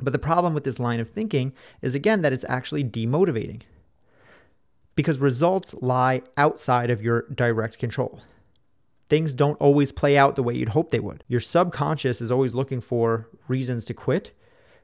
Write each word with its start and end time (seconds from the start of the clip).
But 0.00 0.12
the 0.12 0.18
problem 0.18 0.54
with 0.54 0.64
this 0.64 0.78
line 0.78 1.00
of 1.00 1.08
thinking 1.08 1.52
is 1.82 1.94
again 1.94 2.22
that 2.22 2.32
it's 2.32 2.44
actually 2.48 2.84
demotivating 2.84 3.62
because 4.94 5.18
results 5.18 5.74
lie 5.80 6.22
outside 6.36 6.90
of 6.90 7.02
your 7.02 7.22
direct 7.34 7.78
control. 7.78 8.20
Things 9.08 9.32
don't 9.32 9.60
always 9.60 9.92
play 9.92 10.18
out 10.18 10.36
the 10.36 10.42
way 10.42 10.54
you'd 10.54 10.70
hope 10.70 10.90
they 10.90 11.00
would. 11.00 11.24
Your 11.28 11.40
subconscious 11.40 12.20
is 12.20 12.30
always 12.30 12.54
looking 12.54 12.80
for 12.80 13.28
reasons 13.46 13.84
to 13.86 13.94
quit. 13.94 14.32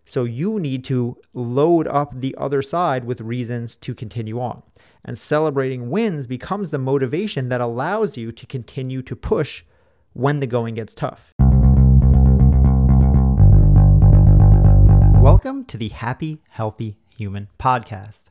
So 0.07 0.25
you 0.25 0.61
need 0.61 0.85
to 0.85 1.17
load 1.33 1.87
up 1.89 2.21
the 2.21 2.35
other 2.39 2.63
side 2.63 3.05
with 3.05 3.21
reasons 3.21 3.77
to 3.79 3.95
continue 3.95 4.41
on. 4.41 4.63
And 5.05 5.19
celebrating 5.19 5.91
wins 5.91 6.27
becomes 6.27 6.71
the 6.71 6.79
motivation 6.79 7.49
that 7.49 7.61
allows 7.61 8.17
you 8.17 8.33
to 8.33 8.47
continue 8.47 9.03
to 9.03 9.17
push 9.17 9.65
when 10.13 10.41
the 10.41 10.47
going 10.47 10.75
gets 10.75 10.95
tough. 10.95 11.35
Welcome 15.45 15.67
to 15.67 15.77
the 15.77 15.91
Happy, 15.91 16.41
Healthy 16.49 16.97
Human 17.19 17.49
podcast. 17.59 18.29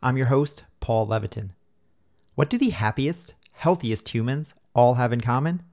I'm 0.00 0.16
your 0.16 0.28
host, 0.28 0.62
Paul 0.78 1.08
Leviton. 1.08 1.50
What 2.36 2.48
do 2.48 2.56
the 2.56 2.70
happiest, 2.70 3.34
healthiest 3.50 4.10
humans 4.10 4.54
all 4.72 4.94
have 4.94 5.12
in 5.12 5.20
common? 5.20 5.64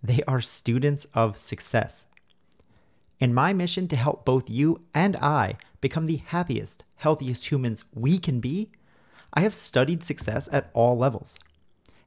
They 0.00 0.20
are 0.28 0.40
students 0.40 1.04
of 1.14 1.36
success. 1.36 2.06
In 3.18 3.34
my 3.34 3.52
mission 3.52 3.88
to 3.88 3.96
help 3.96 4.24
both 4.24 4.48
you 4.48 4.82
and 4.94 5.16
I 5.16 5.56
become 5.80 6.06
the 6.06 6.22
happiest, 6.24 6.84
healthiest 6.94 7.50
humans 7.50 7.84
we 7.92 8.16
can 8.16 8.38
be, 8.38 8.70
I 9.34 9.40
have 9.40 9.52
studied 9.52 10.04
success 10.04 10.48
at 10.52 10.70
all 10.74 10.96
levels. 10.96 11.40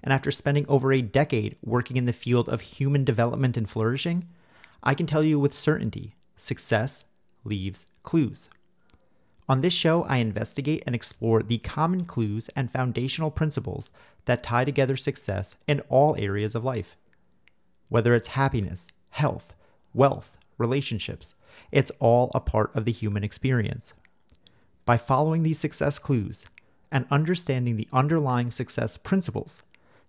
And 0.02 0.14
after 0.14 0.32
spending 0.32 0.66
over 0.70 0.94
a 0.94 1.02
decade 1.02 1.58
working 1.62 1.98
in 1.98 2.06
the 2.06 2.14
field 2.14 2.48
of 2.48 2.62
human 2.62 3.04
development 3.04 3.58
and 3.58 3.70
flourishing, 3.70 4.30
I 4.82 4.94
can 4.94 5.08
tell 5.08 5.26
you 5.26 5.42
with 5.42 5.54
certainty 5.54 6.16
success 6.38 7.04
leaves 7.44 7.86
clues. 8.04 8.50
On 9.50 9.62
this 9.62 9.74
show, 9.74 10.04
I 10.04 10.18
investigate 10.18 10.84
and 10.86 10.96
explore 10.96 11.44
the 11.44 11.58
common 11.58 12.06
clues 12.06 12.50
and 12.56 12.72
foundational 12.72 13.32
principles 13.32 13.92
that 14.26 14.44
tie 14.44 14.64
together 14.64 14.96
success 14.96 15.58
in 15.68 15.82
all 15.90 16.16
areas 16.18 16.56
of 16.56 16.64
life. 16.64 16.96
Whether 17.90 18.16
it's 18.16 18.30
happiness, 18.30 18.88
health, 19.10 19.54
wealth, 19.94 20.38
relationships, 20.58 21.36
it's 21.72 21.92
all 22.00 22.32
a 22.34 22.40
part 22.40 22.74
of 22.76 22.86
the 22.86 22.92
human 22.92 23.24
experience. 23.24 23.94
By 24.86 24.98
following 24.98 25.44
these 25.44 25.60
success 25.60 26.00
clues 26.00 26.46
and 26.92 27.06
understanding 27.12 27.76
the 27.76 27.88
underlying 27.92 28.50
success 28.50 28.98
principles, 28.98 29.62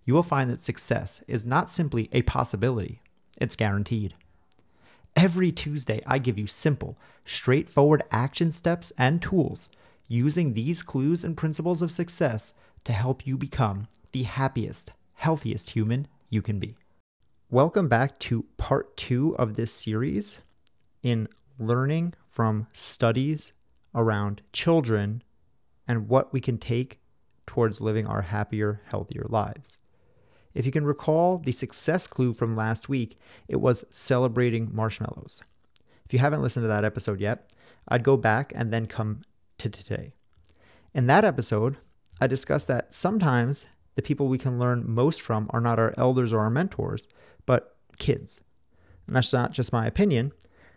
you 0.05 0.15
will 0.15 0.23
find 0.23 0.51
that 0.51 0.61
success 0.61 1.25
is 1.27 1.45
not 1.45 1.71
simply 1.71 2.09
a 2.13 2.23
possibility, 2.23 3.01
it's 3.41 3.57
guaranteed. 3.57 4.15
Every 5.17 5.53
Tuesday, 5.53 6.03
I 6.09 6.19
give 6.19 6.41
you 6.41 6.49
simple, 6.49 6.99
straightforward 7.25 8.03
action 8.11 8.51
steps 8.51 8.93
and 8.99 9.23
tools 9.23 9.69
using 10.09 10.53
these 10.53 10.83
clues 10.83 11.23
and 11.23 11.37
principles 11.37 11.83
of 11.83 11.93
success 11.93 12.53
to 12.83 12.93
help 12.93 13.25
you 13.25 13.39
become 13.39 13.87
the 14.11 14.25
happiest, 14.25 14.93
healthiest 15.15 15.71
human 15.71 16.09
you 16.31 16.43
can 16.43 16.59
be. 16.59 16.75
Welcome 17.49 17.89
back 17.89 18.19
to 18.21 18.47
part 18.57 18.97
two 18.97 19.37
of 19.37 19.55
this 19.55 19.73
series 19.73 20.39
in 21.05 21.29
learning 21.61 22.15
from 22.29 22.67
studies 22.73 23.53
around 23.95 24.43
children 24.53 25.23
and 25.87 26.09
what 26.09 26.33
we 26.33 26.41
can 26.41 26.59
take 26.59 26.99
towards 27.47 27.81
living 27.81 28.07
our 28.09 28.23
happier, 28.23 28.81
healthier 28.91 29.27
lives. 29.29 29.79
If 30.55 30.65
you 30.65 30.73
can 30.73 30.87
recall 30.87 31.39
the 31.39 31.53
success 31.53 32.07
clue 32.07 32.33
from 32.33 32.57
last 32.57 32.89
week, 32.89 33.19
it 33.49 33.57
was 33.57 33.85
celebrating 33.91 34.71
marshmallows. 34.73 35.43
If 36.05 36.13
you 36.13 36.19
haven't 36.21 36.43
listened 36.43 36.65
to 36.65 36.69
that 36.69 36.85
episode 36.85 37.21
yet, 37.21 37.53
I'd 37.89 38.05
go 38.05 38.17
back 38.17 38.53
and 38.55 38.73
then 38.73 38.87
come 38.87 39.23
to 39.59 39.69
today. 39.69 40.13
In 40.95 41.07
that 41.09 41.25
episode, 41.25 41.77
I 42.21 42.29
discussed 42.29 42.69
that 42.69 42.95
sometimes 42.95 43.67
the 43.97 44.03
people 44.03 44.29
we 44.29 44.39
can 44.39 44.59
learn 44.59 44.85
most 44.87 45.21
from 45.21 45.51
are 45.51 45.61
not 45.61 45.79
our 45.79 45.93
elders 45.97 46.33
or 46.33 46.41
our 46.41 46.51
mentors, 46.51 47.09
but 47.47 47.77
kids. 47.99 48.41
And 49.07 49.17
that's 49.17 49.33
not 49.33 49.53
just 49.53 49.73
my 49.73 49.87
opinion. 49.87 50.33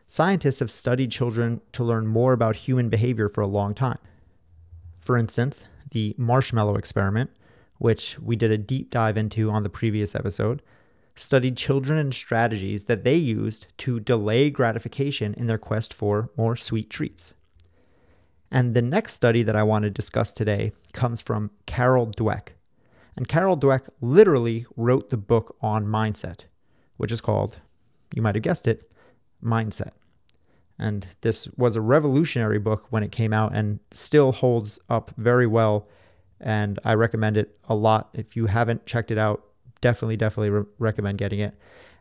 Scientists 0.08 0.60
have 0.60 0.72
studied 0.72 1.12
children 1.12 1.62
to 1.74 1.84
learn 1.84 2.08
more 2.08 2.34
about 2.34 2.56
human 2.56 2.90
behavior 2.90 3.30
for 3.30 3.42
a 3.42 3.48
long 3.48 3.74
time. 3.74 4.00
For 5.00 5.18
instance, 5.18 5.66
the 5.92 6.16
marshmallow 6.18 6.76
experiment 6.76 7.30
which 7.80 8.20
we 8.20 8.36
did 8.36 8.52
a 8.52 8.58
deep 8.58 8.92
dive 8.92 9.18
into 9.18 9.50
on 9.50 9.64
the 9.64 9.70
previous 9.70 10.16
episode, 10.16 10.62
studied 11.16 11.58
children 11.58 11.98
and 11.98 12.14
strategies 12.14 12.86
that 12.86 13.04
they 13.04 13.16
used 13.16 13.68
to 13.78 14.00
delay 14.00 14.50
gratification 14.50 15.34
in 15.34 15.48
their 15.48 15.58
quest 15.58 15.94
for 15.94 16.30
more 16.38 16.56
sweet 16.56 16.90
treats. 16.90 17.34
And 18.52 18.74
the 18.74 18.82
next 18.82 19.14
study 19.14 19.44
that 19.44 19.56
I 19.56 19.64
want 19.64 19.84
to 19.84 19.90
discuss 19.90 20.32
today 20.32 20.72
comes 20.94 21.22
from 21.22 21.52
Carol 21.66 22.08
Dweck. 22.08 22.50
And 23.16 23.28
Carol 23.28 23.58
Dweck 23.58 23.90
literally 24.00 24.66
wrote 24.76 25.10
the 25.10 25.18
book 25.18 25.56
on 25.62 25.86
mindset, 25.88 26.42
which 26.98 27.12
is 27.12 27.20
called, 27.20 27.58
you 28.14 28.22
might 28.22 28.36
have 28.36 28.44
guessed 28.44 28.68
it, 28.68 28.92
Mindset. 29.44 29.92
And 30.80 31.08
this 31.22 31.48
was 31.58 31.76
a 31.76 31.82
revolutionary 31.82 32.60
book 32.60 32.86
when 32.90 33.04
it 33.04 33.12
came 33.12 33.34
out 33.34 33.54
and 33.54 33.80
still 33.92 34.32
holds 34.32 34.80
up 34.90 35.12
very 35.18 35.48
well 35.48 35.88
and 36.40 36.80
I 36.84 36.94
recommend 36.94 37.38
it 37.38 37.58
a 37.68 37.76
lot. 37.76 38.10
If 38.14 38.36
you 38.36 38.46
haven't 38.48 38.86
checked 38.86 39.12
it 39.12 39.18
out, 39.18 39.44
definitely, 39.82 40.18
definitely 40.18 40.50
re- 40.50 40.66
recommend 40.80 41.18
getting 41.18 41.40
it. 41.40 41.56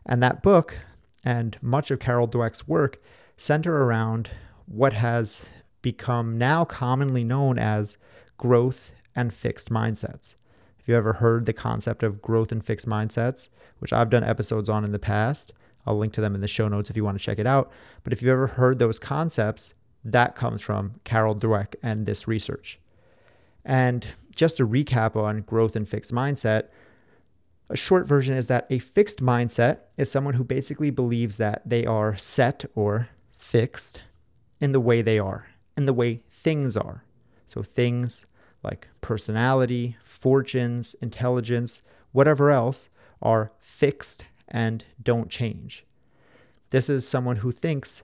And 0.05 0.21
that 0.23 0.41
book 0.41 0.77
and 1.23 1.57
much 1.61 1.91
of 1.91 1.99
Carol 1.99 2.27
Dweck's 2.27 2.67
work 2.67 3.01
center 3.35 3.83
around 3.83 4.29
what 4.65 4.93
has 4.93 5.45
become 5.81 6.37
now 6.37 6.65
commonly 6.65 7.23
known 7.23 7.57
as 7.57 7.97
growth 8.37 8.91
and 9.15 9.33
fixed 9.33 9.69
mindsets. 9.69 10.35
If 10.79 10.87
you 10.87 10.95
ever 10.95 11.13
heard 11.13 11.45
the 11.45 11.53
concept 11.53 12.03
of 12.03 12.21
growth 12.21 12.51
and 12.51 12.63
fixed 12.63 12.87
mindsets, 12.87 13.49
which 13.79 13.93
I've 13.93 14.09
done 14.09 14.23
episodes 14.23 14.69
on 14.69 14.83
in 14.83 14.91
the 14.91 14.99
past, 14.99 15.51
I'll 15.85 15.97
link 15.97 16.13
to 16.13 16.21
them 16.21 16.35
in 16.35 16.41
the 16.41 16.47
show 16.47 16.67
notes 16.67 16.89
if 16.89 16.97
you 16.97 17.03
want 17.03 17.17
to 17.17 17.23
check 17.23 17.39
it 17.39 17.47
out. 17.47 17.71
But 18.03 18.13
if 18.13 18.21
you've 18.21 18.31
ever 18.31 18.47
heard 18.47 18.79
those 18.79 18.99
concepts, 18.99 19.73
that 20.03 20.35
comes 20.35 20.61
from 20.61 20.99
Carol 21.03 21.35
Dweck 21.35 21.75
and 21.81 22.05
this 22.05 22.27
research. 22.27 22.79
And 23.67 24.07
just 24.33 24.61
a 24.61 24.65
recap 24.65 25.17
on 25.17 25.41
growth 25.41 25.75
and 25.75 25.87
fixed 25.87 26.13
mindset, 26.13 26.69
a 27.69 27.75
short 27.75 28.07
version 28.07 28.35
is 28.37 28.47
that 28.47 28.65
a 28.69 28.79
fixed 28.79 29.21
mindset 29.21 29.79
is 29.97 30.09
someone 30.09 30.35
who 30.35 30.45
basically 30.45 30.89
believes 30.89 31.35
that 31.35 31.67
they 31.67 31.85
are 31.85 32.15
set 32.15 32.63
or 32.75 33.09
fixed 33.37 34.03
in 34.61 34.71
the 34.71 34.79
way 34.79 35.01
they 35.01 35.19
are, 35.19 35.49
in 35.75 35.85
the 35.85 35.93
way 35.93 36.21
things 36.31 36.77
are. 36.77 37.03
So 37.45 37.61
things 37.61 38.25
like 38.63 38.87
personality, 39.01 39.97
fortunes, 40.01 40.95
intelligence, 41.01 41.81
whatever 42.13 42.49
else 42.49 42.87
are 43.21 43.51
fixed 43.59 44.23
and 44.47 44.85
don't 45.03 45.29
change. 45.29 45.85
This 46.69 46.89
is 46.89 47.05
someone 47.05 47.37
who 47.37 47.51
thinks 47.51 48.01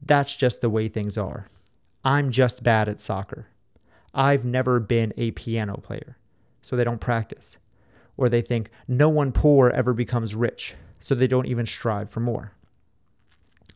that's 0.00 0.36
just 0.36 0.60
the 0.60 0.70
way 0.70 0.86
things 0.86 1.18
are. 1.18 1.48
I'm 2.04 2.30
just 2.30 2.62
bad 2.62 2.88
at 2.88 3.00
soccer. 3.00 3.48
I've 4.14 4.44
never 4.44 4.78
been 4.78 5.12
a 5.16 5.32
piano 5.32 5.76
player, 5.76 6.16
so 6.62 6.76
they 6.76 6.84
don't 6.84 7.00
practice. 7.00 7.56
Or 8.16 8.28
they 8.28 8.42
think 8.42 8.70
no 8.86 9.08
one 9.08 9.32
poor 9.32 9.70
ever 9.70 9.92
becomes 9.92 10.36
rich, 10.36 10.74
so 11.00 11.14
they 11.14 11.26
don't 11.26 11.46
even 11.46 11.66
strive 11.66 12.10
for 12.10 12.20
more. 12.20 12.52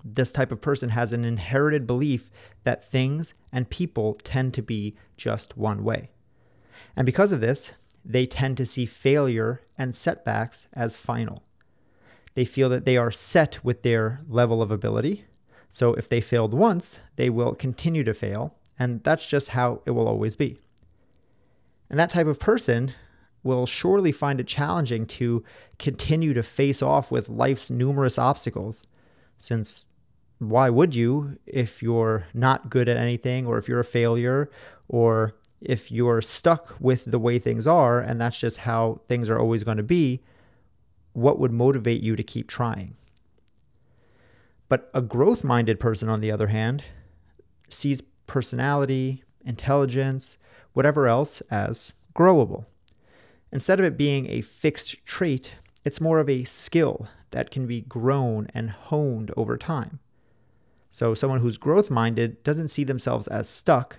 This 0.04 0.31
type 0.31 0.53
of 0.53 0.60
person 0.60 0.91
has 0.91 1.12
an 1.12 1.25
inherited 1.25 1.87
belief 1.87 2.31
that 2.62 2.88
things 2.88 3.34
and 3.53 3.69
people 3.69 4.15
tend 4.22 4.54
to 4.54 4.62
be 4.62 4.97
just 5.16 5.56
one 5.56 5.82
way. 5.82 6.10
And 6.94 7.05
because 7.05 7.32
of 7.32 7.41
this, 7.41 7.72
they 8.05 8.25
tend 8.25 8.56
to 8.59 8.66
see 8.66 8.87
failure 8.87 9.60
and 9.76 9.93
setbacks 9.93 10.69
as 10.72 10.97
final. 10.97 11.43
They 12.34 12.44
feel 12.44 12.69
that 12.69 12.84
they 12.84 12.97
are 12.97 13.10
set 13.10 13.65
with 13.65 13.82
their 13.82 14.20
level 14.28 14.62
of 14.62 14.70
ability. 14.70 15.25
So 15.69 15.94
if 15.94 16.09
they 16.09 16.20
failed 16.20 16.55
once, 16.55 17.00
they 17.16 17.28
will 17.28 17.56
continue 17.56 18.05
to 18.05 18.15
fail 18.15 18.55
and 18.78 19.02
that's 19.02 19.26
just 19.26 19.50
how 19.50 19.82
it 19.86 19.90
will 19.90 20.08
always 20.08 20.36
be. 20.36 20.58
And 21.90 21.98
that 21.98 22.10
type 22.10 22.26
of 22.26 22.38
person 22.38 22.92
will 23.42 23.66
surely 23.66 24.12
find 24.12 24.40
it 24.40 24.46
challenging 24.46 25.06
to 25.06 25.42
continue 25.78 26.34
to 26.34 26.42
face 26.42 26.82
off 26.82 27.10
with 27.10 27.28
life's 27.28 27.70
numerous 27.70 28.19
obstacles, 28.19 28.86
since 29.38 29.86
why 30.38 30.70
would 30.70 30.94
you 30.94 31.38
if 31.46 31.82
you're 31.82 32.26
not 32.34 32.70
good 32.70 32.88
at 32.88 32.96
anything, 32.96 33.46
or 33.46 33.58
if 33.58 33.69
you're 33.69 33.80
a 33.80 33.84
failure, 33.84 34.50
or 34.88 35.34
if 35.60 35.90
you're 35.90 36.22
stuck 36.22 36.76
with 36.78 37.04
the 37.10 37.19
way 37.19 37.38
things 37.38 37.66
are 37.66 38.00
and 38.00 38.20
that's 38.20 38.38
just 38.38 38.58
how 38.58 39.00
things 39.08 39.28
are 39.28 39.38
always 39.38 39.64
going 39.64 39.76
to 39.76 39.82
be? 39.82 40.20
What 41.12 41.38
would 41.38 41.52
motivate 41.52 42.02
you 42.02 42.14
to 42.16 42.22
keep 42.22 42.48
trying? 42.48 42.94
But 44.69 44.90
a 44.92 45.00
growth 45.00 45.42
minded 45.42 45.80
person, 45.80 46.08
on 46.08 46.20
the 46.20 46.30
other 46.30 46.48
hand, 46.48 46.84
sees 47.70 48.02
personality, 48.28 49.25
intelligence, 49.44 50.38
whatever 50.72 51.08
else 51.08 51.40
as 51.50 51.92
growable. 52.14 52.66
Instead 53.50 53.80
of 53.80 53.84
it 53.84 53.96
being 53.96 54.28
a 54.28 54.42
fixed 54.42 55.04
trait, 55.04 55.54
it's 55.84 56.00
more 56.00 56.20
of 56.20 56.28
a 56.28 56.44
skill 56.44 57.08
that 57.32 57.50
can 57.50 57.66
be 57.66 57.80
grown 57.80 58.46
and 58.54 58.70
honed 58.70 59.32
over 59.36 59.56
time. 59.56 59.98
So, 60.90 61.14
someone 61.14 61.40
who's 61.40 61.58
growth 61.58 61.90
minded 61.90 62.42
doesn't 62.44 62.69
see 62.69 62.84
themselves 62.84 63.26
as 63.28 63.48
stuck, 63.48 63.96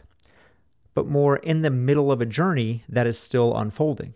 but 0.94 1.08
more 1.08 1.38
in 1.38 1.62
the 1.62 1.70
middle 1.70 2.12
of 2.12 2.22
a 2.22 2.26
journey 2.26 2.84
that 2.90 3.06
is 3.06 3.20
still 3.20 3.56
unfolding. 3.56 4.14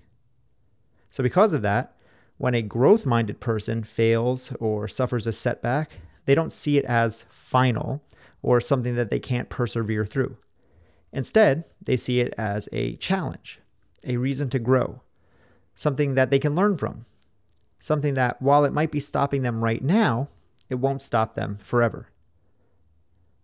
So, 1.12 1.22
because 1.22 1.54
of 1.54 1.62
that, 1.62 1.96
when 2.38 2.56
a 2.56 2.64
growth 2.64 3.06
minded 3.06 3.40
person 3.40 3.84
fails 3.84 4.52
or 4.60 4.88
suffers 4.88 5.28
a 5.28 5.32
setback, 5.32 5.92
they 6.26 6.34
don't 6.34 6.52
see 6.52 6.78
it 6.78 6.86
as 6.86 7.26
final 7.30 8.04
or 8.44 8.62
something 8.62 8.96
that 8.96 9.10
they 9.10 9.20
can't 9.20 9.50
persevere 9.50 10.06
through. 10.06 10.38
Instead, 11.12 11.64
they 11.82 11.98
see 11.98 12.20
it 12.20 12.34
as 12.38 12.70
a 12.72 12.96
challenge, 12.98 13.60
a 14.04 14.18
reason 14.18 14.50
to 14.52 14.60
grow, 14.60 15.02
something 15.74 16.14
that 16.14 16.30
they 16.30 16.40
can 16.40 16.54
learn 16.54 16.78
from, 16.78 17.06
something 17.80 18.14
that, 18.14 18.42
while 18.42 18.66
it 18.66 18.74
might 18.74 18.92
be 18.92 19.00
stopping 19.00 19.42
them 19.42 19.64
right 19.64 19.84
now, 19.84 20.28
it 20.70 20.76
won't 20.76 21.02
stop 21.02 21.34
them 21.34 21.58
forever. 21.64 22.10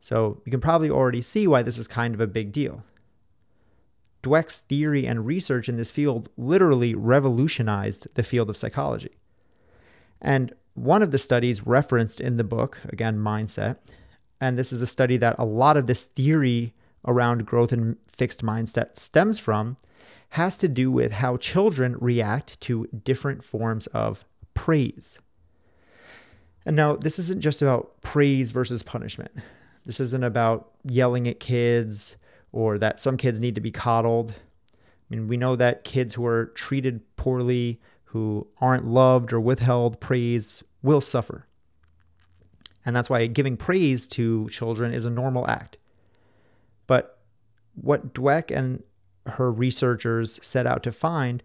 So 0.01 0.41
you 0.45 0.51
can 0.51 0.61
probably 0.61 0.89
already 0.89 1.21
see 1.21 1.47
why 1.47 1.61
this 1.61 1.77
is 1.77 1.87
kind 1.87 2.13
of 2.13 2.21
a 2.21 2.27
big 2.27 2.51
deal. 2.51 2.83
Dweck's 4.23 4.59
theory 4.59 5.05
and 5.05 5.25
research 5.25 5.69
in 5.69 5.77
this 5.77 5.91
field 5.91 6.29
literally 6.37 6.93
revolutionized 6.93 8.07
the 8.15 8.23
field 8.23 8.49
of 8.49 8.57
psychology. 8.57 9.17
And 10.21 10.53
one 10.73 11.01
of 11.01 11.11
the 11.11 11.17
studies 11.17 11.65
referenced 11.65 12.19
in 12.19 12.37
the 12.37 12.43
book, 12.43 12.79
again, 12.89 13.17
Mindset, 13.17 13.77
and 14.41 14.57
this 14.57 14.71
is 14.71 14.81
a 14.81 14.87
study 14.87 15.17
that 15.17 15.35
a 15.37 15.45
lot 15.45 15.77
of 15.77 15.87
this 15.87 16.05
theory 16.05 16.73
around 17.05 17.45
growth 17.45 17.71
and 17.71 17.97
fixed 18.11 18.43
mindset 18.43 18.97
stems 18.97 19.39
from, 19.39 19.77
has 20.29 20.57
to 20.57 20.67
do 20.67 20.91
with 20.91 21.13
how 21.13 21.37
children 21.37 21.95
react 21.99 22.59
to 22.61 22.87
different 23.03 23.43
forms 23.43 23.87
of 23.87 24.25
praise. 24.53 25.19
And 26.65 26.75
now, 26.75 26.95
this 26.95 27.17
isn't 27.17 27.41
just 27.41 27.61
about 27.61 28.01
praise 28.01 28.51
versus 28.51 28.83
punishment. 28.83 29.31
This 29.85 29.99
isn't 29.99 30.23
about 30.23 30.71
yelling 30.83 31.27
at 31.27 31.39
kids 31.39 32.15
or 32.51 32.77
that 32.77 32.99
some 32.99 33.17
kids 33.17 33.39
need 33.39 33.55
to 33.55 33.61
be 33.61 33.71
coddled. 33.71 34.31
I 34.31 35.15
mean, 35.15 35.27
we 35.27 35.37
know 35.37 35.55
that 35.55 35.83
kids 35.83 36.13
who 36.13 36.25
are 36.25 36.47
treated 36.47 37.01
poorly, 37.15 37.79
who 38.05 38.47
aren't 38.61 38.85
loved 38.85 39.33
or 39.33 39.39
withheld 39.39 39.99
praise, 39.99 40.63
will 40.83 41.01
suffer. 41.01 41.47
And 42.89 42.95
that's 42.95 43.07
why 43.07 43.27
giving 43.27 43.55
praise 43.55 44.07
to 44.07 44.49
children 44.49 44.95
is 44.95 45.05
a 45.05 45.11
normal 45.11 45.47
act. 45.47 45.77
But 46.87 47.19
what 47.75 48.15
Dweck 48.15 48.49
and 48.49 48.81
her 49.27 49.51
researchers 49.51 50.39
set 50.41 50.65
out 50.65 50.81
to 50.81 50.91
find 50.91 51.43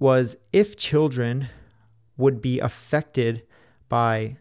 was 0.00 0.38
if 0.52 0.76
children 0.76 1.50
would 2.16 2.42
be 2.42 2.58
affected 2.58 3.44
by 3.88 4.38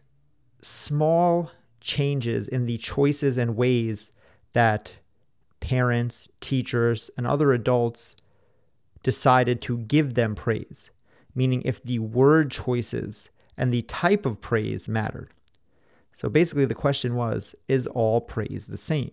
small 0.63 1.51
changes 1.79 2.47
in 2.47 2.65
the 2.65 2.79
choices 2.79 3.37
and 3.37 3.55
ways 3.55 4.11
that 4.53 4.95
parents, 5.59 6.27
teachers, 6.41 7.11
and 7.15 7.27
other 7.27 7.53
adults 7.53 8.15
decided 9.03 9.61
to 9.61 9.77
give 9.77 10.15
them 10.15 10.33
praise, 10.33 10.89
meaning 11.35 11.61
if 11.65 11.83
the 11.83 11.99
word 11.99 12.49
choices 12.49 13.29
and 13.55 13.71
the 13.71 13.83
type 13.83 14.25
of 14.25 14.41
praise 14.41 14.89
mattered. 14.89 15.29
So 16.15 16.29
basically, 16.29 16.65
the 16.65 16.73
question 16.73 17.15
was 17.15 17.53
is 17.67 17.85
all 17.87 18.21
praise 18.21 18.67
the 18.67 18.77
same? 18.77 19.11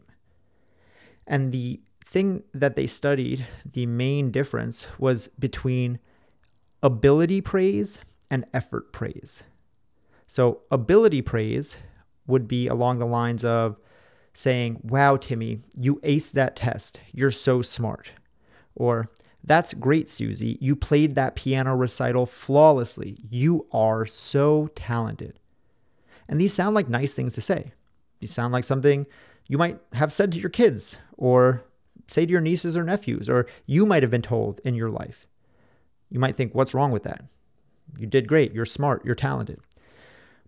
And 1.27 1.53
the 1.53 1.81
thing 2.05 2.45
that 2.55 2.77
they 2.77 2.87
studied, 2.87 3.47
the 3.71 3.87
main 3.87 4.31
difference 4.31 4.87
was 4.99 5.29
between 5.39 5.99
ability 6.83 7.41
praise 7.41 7.99
and 8.31 8.45
effort 8.55 8.93
praise. 8.93 9.43
So, 10.27 10.63
ability 10.71 11.23
praise 11.23 11.77
would 12.27 12.49
be 12.49 12.67
along 12.67 12.99
the 12.99 13.07
lines 13.07 13.45
of 13.45 13.77
saying, 14.33 14.81
Wow, 14.83 15.17
Timmy, 15.17 15.59
you 15.77 15.97
aced 15.97 16.33
that 16.33 16.57
test. 16.57 17.01
You're 17.13 17.31
so 17.31 17.63
smart. 17.63 18.13
Or, 18.75 19.11
That's 19.45 19.75
great, 19.75 20.09
Susie. 20.09 20.57
You 20.61 20.77
played 20.77 21.15
that 21.17 21.35
piano 21.35 21.75
recital 21.75 22.27
flawlessly. 22.27 23.19
You 23.29 23.67
are 23.73 24.07
so 24.07 24.69
talented. 24.75 25.39
And 26.33 26.41
these 26.41 26.55
sound 26.55 26.75
like 26.75 26.89
nice 26.89 27.13
things 27.13 27.35
to 27.35 27.43
say. 27.43 27.75
These 28.21 28.33
sound 28.33 28.55
like 28.55 28.65
something 28.65 29.05
you 29.49 29.59
might 29.59 29.79
have 29.93 30.15
said 30.15 30.33
to 30.33 30.39
your 30.39 30.49
kids 30.49 30.97
or 31.19 31.63
say 32.07 32.25
to 32.25 32.33
your 32.33 32.41
nieces 32.41 32.75
or 32.75 32.83
nephews, 32.85 33.29
or 33.29 33.47
you 33.67 33.85
might 33.85 34.03
have 34.03 34.11
been 34.11 34.23
told 34.23 34.59
in 34.65 34.75
your 34.75 34.89
life. 34.89 35.27
You 36.09 36.19
might 36.19 36.35
think, 36.35 36.55
what's 36.55 36.73
wrong 36.73 36.91
with 36.91 37.03
that? 37.03 37.23
You 37.99 38.07
did 38.07 38.29
great. 38.29 38.55
You're 38.55 38.65
smart. 38.65 39.05
You're 39.05 39.15
talented. 39.15 39.61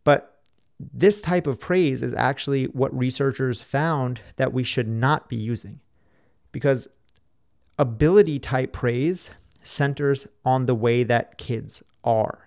But 0.05 0.41
this 0.81 1.21
type 1.21 1.47
of 1.47 1.61
praise 1.61 2.03
is 2.03 2.15
actually 2.15 2.65
what 2.69 2.97
researchers 2.97 3.61
found 3.61 4.23
that 4.37 4.55
we 4.55 4.65
should 4.65 4.89
not 4.89 5.29
be 5.29 5.37
using 5.37 5.81
because 6.51 6.89
ability 7.79 8.39
type 8.39 8.73
praise 8.73 9.33
centers 9.63 10.27
on 10.47 10.65
the 10.65 10.75
way 10.75 11.03
that 11.03 11.37
kids 11.37 11.83
are. 12.03 12.47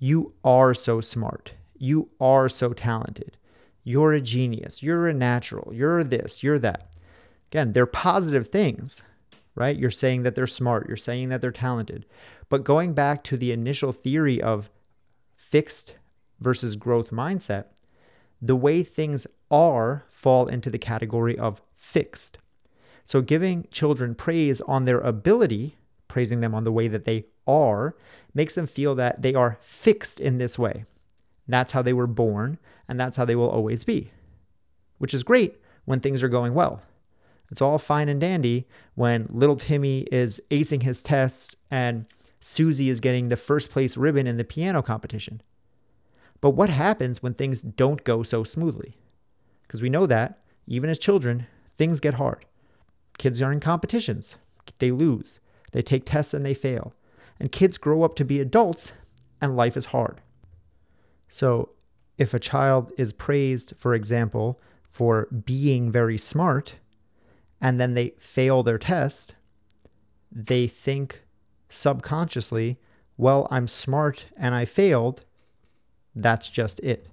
You 0.00 0.34
are 0.42 0.74
so 0.74 1.00
smart. 1.00 1.52
You 1.82 2.10
are 2.20 2.48
so 2.48 2.72
talented. 2.72 3.36
You're 3.82 4.12
a 4.12 4.20
genius. 4.20 4.84
You're 4.84 5.08
a 5.08 5.12
natural. 5.12 5.74
You're 5.74 6.04
this. 6.04 6.40
You're 6.40 6.60
that. 6.60 6.92
Again, 7.50 7.72
they're 7.72 7.86
positive 7.86 8.46
things, 8.46 9.02
right? 9.56 9.76
You're 9.76 9.90
saying 9.90 10.22
that 10.22 10.36
they're 10.36 10.46
smart. 10.46 10.86
You're 10.86 10.96
saying 10.96 11.30
that 11.30 11.40
they're 11.40 11.50
talented. 11.50 12.06
But 12.48 12.62
going 12.62 12.92
back 12.92 13.24
to 13.24 13.36
the 13.36 13.50
initial 13.50 13.90
theory 13.90 14.40
of 14.40 14.70
fixed 15.34 15.96
versus 16.38 16.76
growth 16.76 17.10
mindset, 17.10 17.64
the 18.40 18.54
way 18.54 18.84
things 18.84 19.26
are 19.50 20.04
fall 20.08 20.46
into 20.46 20.70
the 20.70 20.78
category 20.78 21.36
of 21.36 21.60
fixed. 21.74 22.38
So 23.04 23.22
giving 23.22 23.66
children 23.72 24.14
praise 24.14 24.60
on 24.60 24.84
their 24.84 25.00
ability, 25.00 25.78
praising 26.06 26.42
them 26.42 26.54
on 26.54 26.62
the 26.62 26.70
way 26.70 26.86
that 26.86 27.06
they 27.06 27.24
are, 27.44 27.96
makes 28.34 28.54
them 28.54 28.68
feel 28.68 28.94
that 28.94 29.22
they 29.22 29.34
are 29.34 29.58
fixed 29.60 30.20
in 30.20 30.36
this 30.36 30.56
way. 30.56 30.84
That's 31.52 31.72
how 31.72 31.82
they 31.82 31.92
were 31.92 32.06
born, 32.06 32.58
and 32.88 32.98
that's 32.98 33.16
how 33.16 33.24
they 33.24 33.36
will 33.36 33.50
always 33.50 33.84
be, 33.84 34.10
which 34.98 35.12
is 35.12 35.22
great 35.22 35.60
when 35.84 36.00
things 36.00 36.22
are 36.22 36.28
going 36.28 36.54
well. 36.54 36.82
It's 37.50 37.60
all 37.60 37.78
fine 37.78 38.08
and 38.08 38.20
dandy 38.20 38.66
when 38.94 39.26
little 39.28 39.56
Timmy 39.56 40.06
is 40.10 40.40
acing 40.50 40.82
his 40.82 41.02
tests 41.02 41.54
and 41.70 42.06
Susie 42.40 42.88
is 42.88 43.00
getting 43.00 43.28
the 43.28 43.36
first 43.36 43.70
place 43.70 43.98
ribbon 43.98 44.26
in 44.26 44.38
the 44.38 44.44
piano 44.44 44.82
competition. 44.82 45.42
But 46.40 46.50
what 46.50 46.70
happens 46.70 47.22
when 47.22 47.34
things 47.34 47.60
don't 47.60 48.02
go 48.02 48.22
so 48.22 48.42
smoothly? 48.42 48.96
Because 49.62 49.82
we 49.82 49.90
know 49.90 50.06
that, 50.06 50.38
even 50.66 50.88
as 50.88 50.98
children, 50.98 51.46
things 51.76 52.00
get 52.00 52.14
hard. 52.14 52.46
Kids 53.18 53.42
are 53.42 53.52
in 53.52 53.60
competitions, 53.60 54.36
they 54.78 54.90
lose, 54.90 55.38
they 55.72 55.82
take 55.82 56.06
tests 56.06 56.32
and 56.32 56.46
they 56.46 56.54
fail. 56.54 56.94
And 57.38 57.52
kids 57.52 57.76
grow 57.76 58.02
up 58.02 58.14
to 58.16 58.24
be 58.24 58.40
adults, 58.40 58.92
and 59.40 59.56
life 59.56 59.76
is 59.76 59.86
hard. 59.86 60.22
So, 61.32 61.70
if 62.18 62.34
a 62.34 62.38
child 62.38 62.92
is 62.98 63.14
praised, 63.14 63.72
for 63.74 63.94
example, 63.94 64.60
for 64.90 65.28
being 65.46 65.90
very 65.90 66.18
smart, 66.18 66.74
and 67.58 67.80
then 67.80 67.94
they 67.94 68.12
fail 68.18 68.62
their 68.62 68.76
test, 68.76 69.32
they 70.30 70.66
think 70.66 71.22
subconsciously, 71.70 72.76
well, 73.16 73.48
I'm 73.50 73.66
smart 73.66 74.26
and 74.36 74.54
I 74.54 74.66
failed. 74.66 75.24
That's 76.14 76.50
just 76.50 76.80
it. 76.80 77.08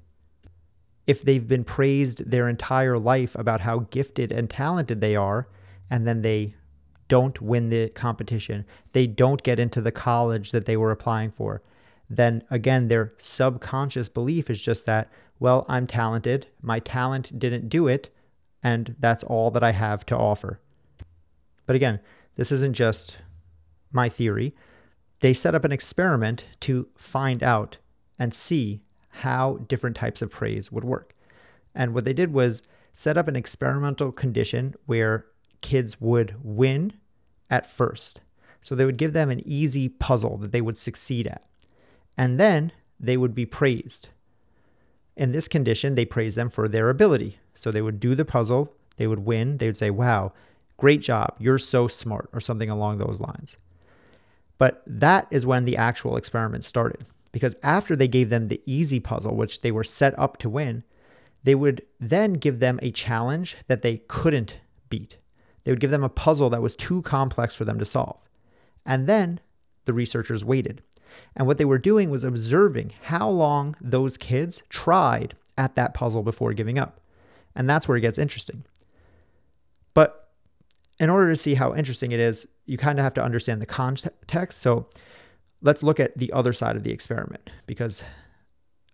If 1.08 1.22
they've 1.22 1.48
been 1.48 1.64
praised 1.64 2.30
their 2.30 2.50
entire 2.50 3.00
life 3.00 3.36
about 3.36 3.62
how 3.62 3.88
gifted 3.90 4.34
and 4.34 4.50
talented 4.50 5.00
they 5.00 5.16
are, 5.16 5.48
and 5.90 6.06
then 6.06 6.24
they 6.24 6.56
don't 7.08 7.42
win 7.42 7.70
the 7.70 7.88
competition, 7.88 8.66
they 8.92 9.08
don't 9.08 9.44
get 9.44 9.60
into 9.60 9.80
the 9.80 9.94
college 9.94 10.52
that 10.52 10.66
they 10.66 10.76
were 10.76 10.92
applying 10.92 11.32
for, 11.32 11.62
then 12.10 12.44
again, 12.50 12.88
their 12.88 13.14
subconscious 13.18 14.10
belief 14.10 14.50
is 14.50 14.62
just 14.62 14.86
that, 14.86 15.10
well, 15.40 15.66
I'm 15.70 15.88
talented, 15.88 16.48
my 16.62 16.80
talent 16.80 17.38
didn't 17.38 17.70
do 17.70 17.88
it, 17.88 18.10
and 18.64 18.96
that's 19.00 19.24
all 19.24 19.52
that 19.52 19.64
I 19.64 19.72
have 19.72 20.06
to 20.08 20.18
offer. 20.18 20.60
But 21.66 21.76
again, 21.76 22.00
this 22.36 22.52
isn't 22.52 22.74
just 22.74 23.18
my 23.92 24.10
theory. 24.10 24.56
They 25.20 25.34
set 25.34 25.56
up 25.56 25.66
an 25.66 25.72
experiment 25.72 26.46
to 26.62 26.88
find 26.98 27.44
out 27.44 27.78
and 28.18 28.34
see 28.34 28.82
how 29.10 29.58
different 29.68 29.96
types 29.96 30.22
of 30.22 30.32
praise 30.32 30.72
would 30.72 30.84
work. 30.84 31.14
And 31.76 31.94
what 31.94 32.06
they 32.06 32.14
did 32.14 32.34
was 32.34 32.64
set 32.94 33.18
up 33.18 33.28
an 33.28 33.36
experimental 33.36 34.12
condition 34.12 34.76
where 34.86 35.26
kids 35.62 36.02
would 36.02 36.36
win 36.42 36.94
at 37.50 37.70
first. 37.70 38.22
So 38.62 38.76
they 38.76 38.86
would 38.86 38.98
give 38.98 39.14
them 39.14 39.30
an 39.30 39.42
easy 39.46 39.88
puzzle 39.88 40.38
that 40.38 40.52
they 40.52 40.62
would 40.62 40.78
succeed 40.78 41.28
at 41.28 41.44
and 42.20 42.38
then 42.38 42.74
they 43.00 43.16
would 43.16 43.34
be 43.34 43.46
praised. 43.46 44.10
In 45.16 45.32
this 45.32 45.48
condition, 45.48 45.96
they 45.96 46.04
praise 46.04 46.36
them 46.36 46.50
for 46.50 46.68
their 46.68 46.90
ability. 46.90 47.40
So 47.56 47.72
they 47.72 47.82
would 47.82 48.00
do 48.00 48.14
the 48.14 48.26
puzzle, 48.26 48.74
they 48.98 49.08
would 49.08 49.26
win, 49.26 49.58
they 49.58 49.68
would 49.68 49.78
say, 49.78 49.90
Wow, 49.90 50.34
great 50.76 51.00
job, 51.02 51.36
you're 51.40 51.58
so 51.58 51.88
smart, 51.88 52.30
or 52.34 52.42
something 52.42 52.70
along 52.70 52.98
those 52.98 53.22
lines. 53.22 53.56
But 54.58 54.84
that 54.86 55.28
is 55.32 55.46
when 55.46 55.64
the 55.64 55.78
actual 55.78 56.18
experiment 56.18 56.66
started. 56.66 57.06
Because 57.32 57.56
after 57.64 57.96
they 57.96 58.08
gave 58.08 58.30
them 58.30 58.50
the 58.50 58.62
easy 58.66 59.00
puzzle, 59.00 59.36
which 59.36 59.62
they 59.62 59.72
were 59.72 59.84
set 59.84 60.18
up 60.20 60.38
to 60.38 60.50
win, 60.50 60.84
they 61.44 61.56
would 61.56 61.84
then 62.02 62.34
give 62.34 62.60
them 62.60 62.80
a 62.82 62.92
challenge 62.92 63.56
that 63.68 63.82
they 63.82 64.02
couldn't 64.10 64.58
beat. 64.90 65.18
They 65.64 65.72
would 65.72 65.80
give 65.80 65.92
them 65.92 66.04
a 66.04 66.10
puzzle 66.10 66.50
that 66.50 66.62
was 66.62 66.76
too 66.76 67.02
complex 67.02 67.56
for 67.56 67.64
them 67.64 67.80
to 67.80 67.86
solve. 67.86 68.20
And 68.86 69.08
then 69.08 69.40
the 69.86 69.94
researchers 69.94 70.44
waited. 70.44 70.82
And 71.36 71.48
what 71.48 71.58
they 71.58 71.66
were 71.66 71.78
doing 71.78 72.10
was 72.10 72.24
observing 72.24 72.94
how 73.04 73.30
long 73.30 73.76
those 73.82 74.18
kids 74.18 74.64
tried 74.70 75.36
at 75.58 75.76
that 75.76 75.94
puzzle 75.94 76.24
before 76.24 76.54
giving 76.54 76.80
up. 76.80 77.00
And 77.56 77.70
that's 77.70 77.88
where 77.88 77.98
it 77.98 78.02
gets 78.02 78.18
interesting. 78.18 78.64
But 79.94 80.30
in 81.00 81.10
order 81.10 81.30
to 81.30 81.38
see 81.38 81.56
how 81.56 81.76
interesting 81.76 82.12
it 82.12 82.20
is, 82.20 82.48
you 82.66 82.78
kind 82.78 83.00
of 83.00 83.04
have 83.04 83.14
to 83.16 83.24
understand 83.24 83.62
the 83.62 83.66
context. 83.66 84.62
So 84.62 84.88
let's 85.62 85.84
look 85.84 86.00
at 86.00 86.18
the 86.18 86.32
other 86.32 86.54
side 86.54 86.76
of 86.76 86.84
the 86.84 86.92
experiment 86.92 87.50
because 87.66 88.04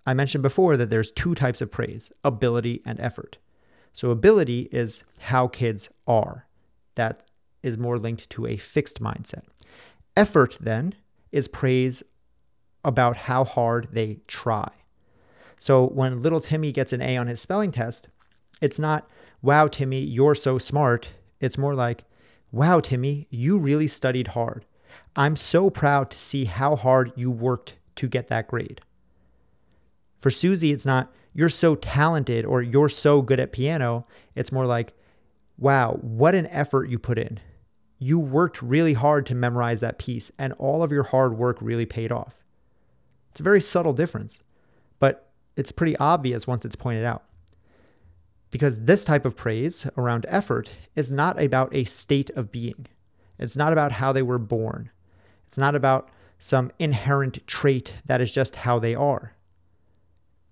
I 0.06 0.14
mentioned 0.14 0.44
before 0.44 0.78
that 0.78 0.90
there's 0.90 1.12
two 1.12 1.36
types 1.36 1.62
of 1.62 1.72
praise 1.72 2.12
ability 2.24 2.82
and 2.86 3.00
effort. 3.00 3.38
So, 3.94 4.10
ability 4.10 4.68
is 4.72 5.04
how 5.20 5.48
kids 5.48 5.90
are, 6.06 6.48
that 6.96 7.24
is 7.64 7.78
more 7.78 7.98
linked 7.98 8.30
to 8.32 8.46
a 8.46 8.58
fixed 8.58 9.02
mindset. 9.02 9.44
Effort, 10.18 10.58
then, 10.60 10.96
is 11.36 11.50
praise 11.50 12.02
about 12.86 13.18
how 13.18 13.44
hard 13.44 13.90
they 13.92 14.20
try. 14.26 14.70
So, 15.60 15.86
when 15.86 16.22
little 16.22 16.40
Timmy 16.40 16.72
gets 16.72 16.94
an 16.94 17.02
A 17.02 17.18
on 17.18 17.28
his 17.28 17.42
spelling 17.42 17.74
test, 17.74 18.08
it's 18.62 18.80
not, 18.80 19.10
wow, 19.42 19.68
Timmy, 19.68 20.00
you're 20.00 20.34
so 20.34 20.58
smart. 20.58 21.10
It's 21.42 21.58
more 21.58 21.76
like, 21.76 22.06
wow, 22.54 22.80
Timmy, 22.80 23.28
you 23.30 23.58
really 23.58 23.88
studied 23.88 24.30
hard. 24.30 24.66
I'm 25.16 25.36
so 25.36 25.70
proud 25.70 26.10
to 26.12 26.18
see 26.18 26.46
how 26.46 26.78
hard 26.78 27.12
you 27.18 27.30
worked 27.30 27.76
to 27.98 28.08
get 28.08 28.30
that 28.30 28.48
grade. 28.48 28.80
For 30.22 30.32
Susie, 30.32 30.72
it's 30.72 30.86
not, 30.86 31.14
you're 31.34 31.50
so 31.50 31.76
talented 31.76 32.46
or 32.46 32.62
you're 32.62 32.88
so 32.88 33.22
good 33.22 33.42
at 33.42 33.52
piano. 33.52 34.08
It's 34.36 34.54
more 34.54 34.66
like, 34.66 34.94
wow, 35.58 36.00
what 36.02 36.34
an 36.34 36.48
effort 36.48 36.90
you 36.90 36.98
put 36.98 37.18
in. 37.18 37.40
You 37.98 38.20
worked 38.20 38.62
really 38.62 38.94
hard 38.94 39.26
to 39.28 39.36
memorize 39.36 39.80
that 39.80 39.98
piece, 39.98 40.32
and 40.38 40.54
all 40.54 40.84
of 40.84 40.92
your 40.92 41.04
hard 41.04 41.38
work 41.38 41.58
really 41.62 41.86
paid 41.86 42.12
off. 42.12 42.36
It's 43.32 43.40
a 43.40 43.44
very 43.44 43.62
subtle 43.62 43.94
difference, 43.94 44.40
but 45.00 45.30
it's 45.56 45.72
pretty 45.72 45.96
obvious 45.98 46.48
once 46.48 46.66
it's 46.66 46.76
pointed 46.76 47.06
out. 47.06 47.24
Because 48.52 48.86
this 48.86 49.04
type 49.04 49.26
of 49.26 49.36
praise 49.36 49.88
around 49.98 50.26
effort 50.30 50.72
is 50.96 51.12
not 51.12 51.42
about 51.42 51.76
a 51.76 51.86
state 51.86 52.30
of 52.32 52.52
being. 52.52 52.88
It's 53.38 53.58
not 53.58 53.74
about 53.74 53.94
how 53.94 54.14
they 54.14 54.22
were 54.22 54.40
born. 54.40 54.92
It's 55.48 55.58
not 55.58 55.76
about 55.76 56.10
some 56.40 56.72
inherent 56.80 57.46
trait 57.48 57.94
that 58.06 58.22
is 58.22 58.32
just 58.32 58.58
how 58.58 58.80
they 58.80 58.96
are 58.96 59.34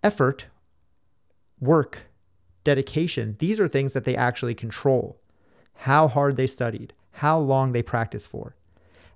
effort, 0.03 0.45
work, 1.59 2.03
dedication, 2.63 3.35
these 3.39 3.59
are 3.59 3.67
things 3.67 3.93
that 3.93 4.03
they 4.03 4.15
actually 4.15 4.53
control. 4.53 5.17
How 5.77 6.07
hard 6.07 6.35
they 6.35 6.47
studied, 6.47 6.93
how 7.13 7.37
long 7.39 7.71
they 7.71 7.83
practice 7.83 8.27
for. 8.27 8.55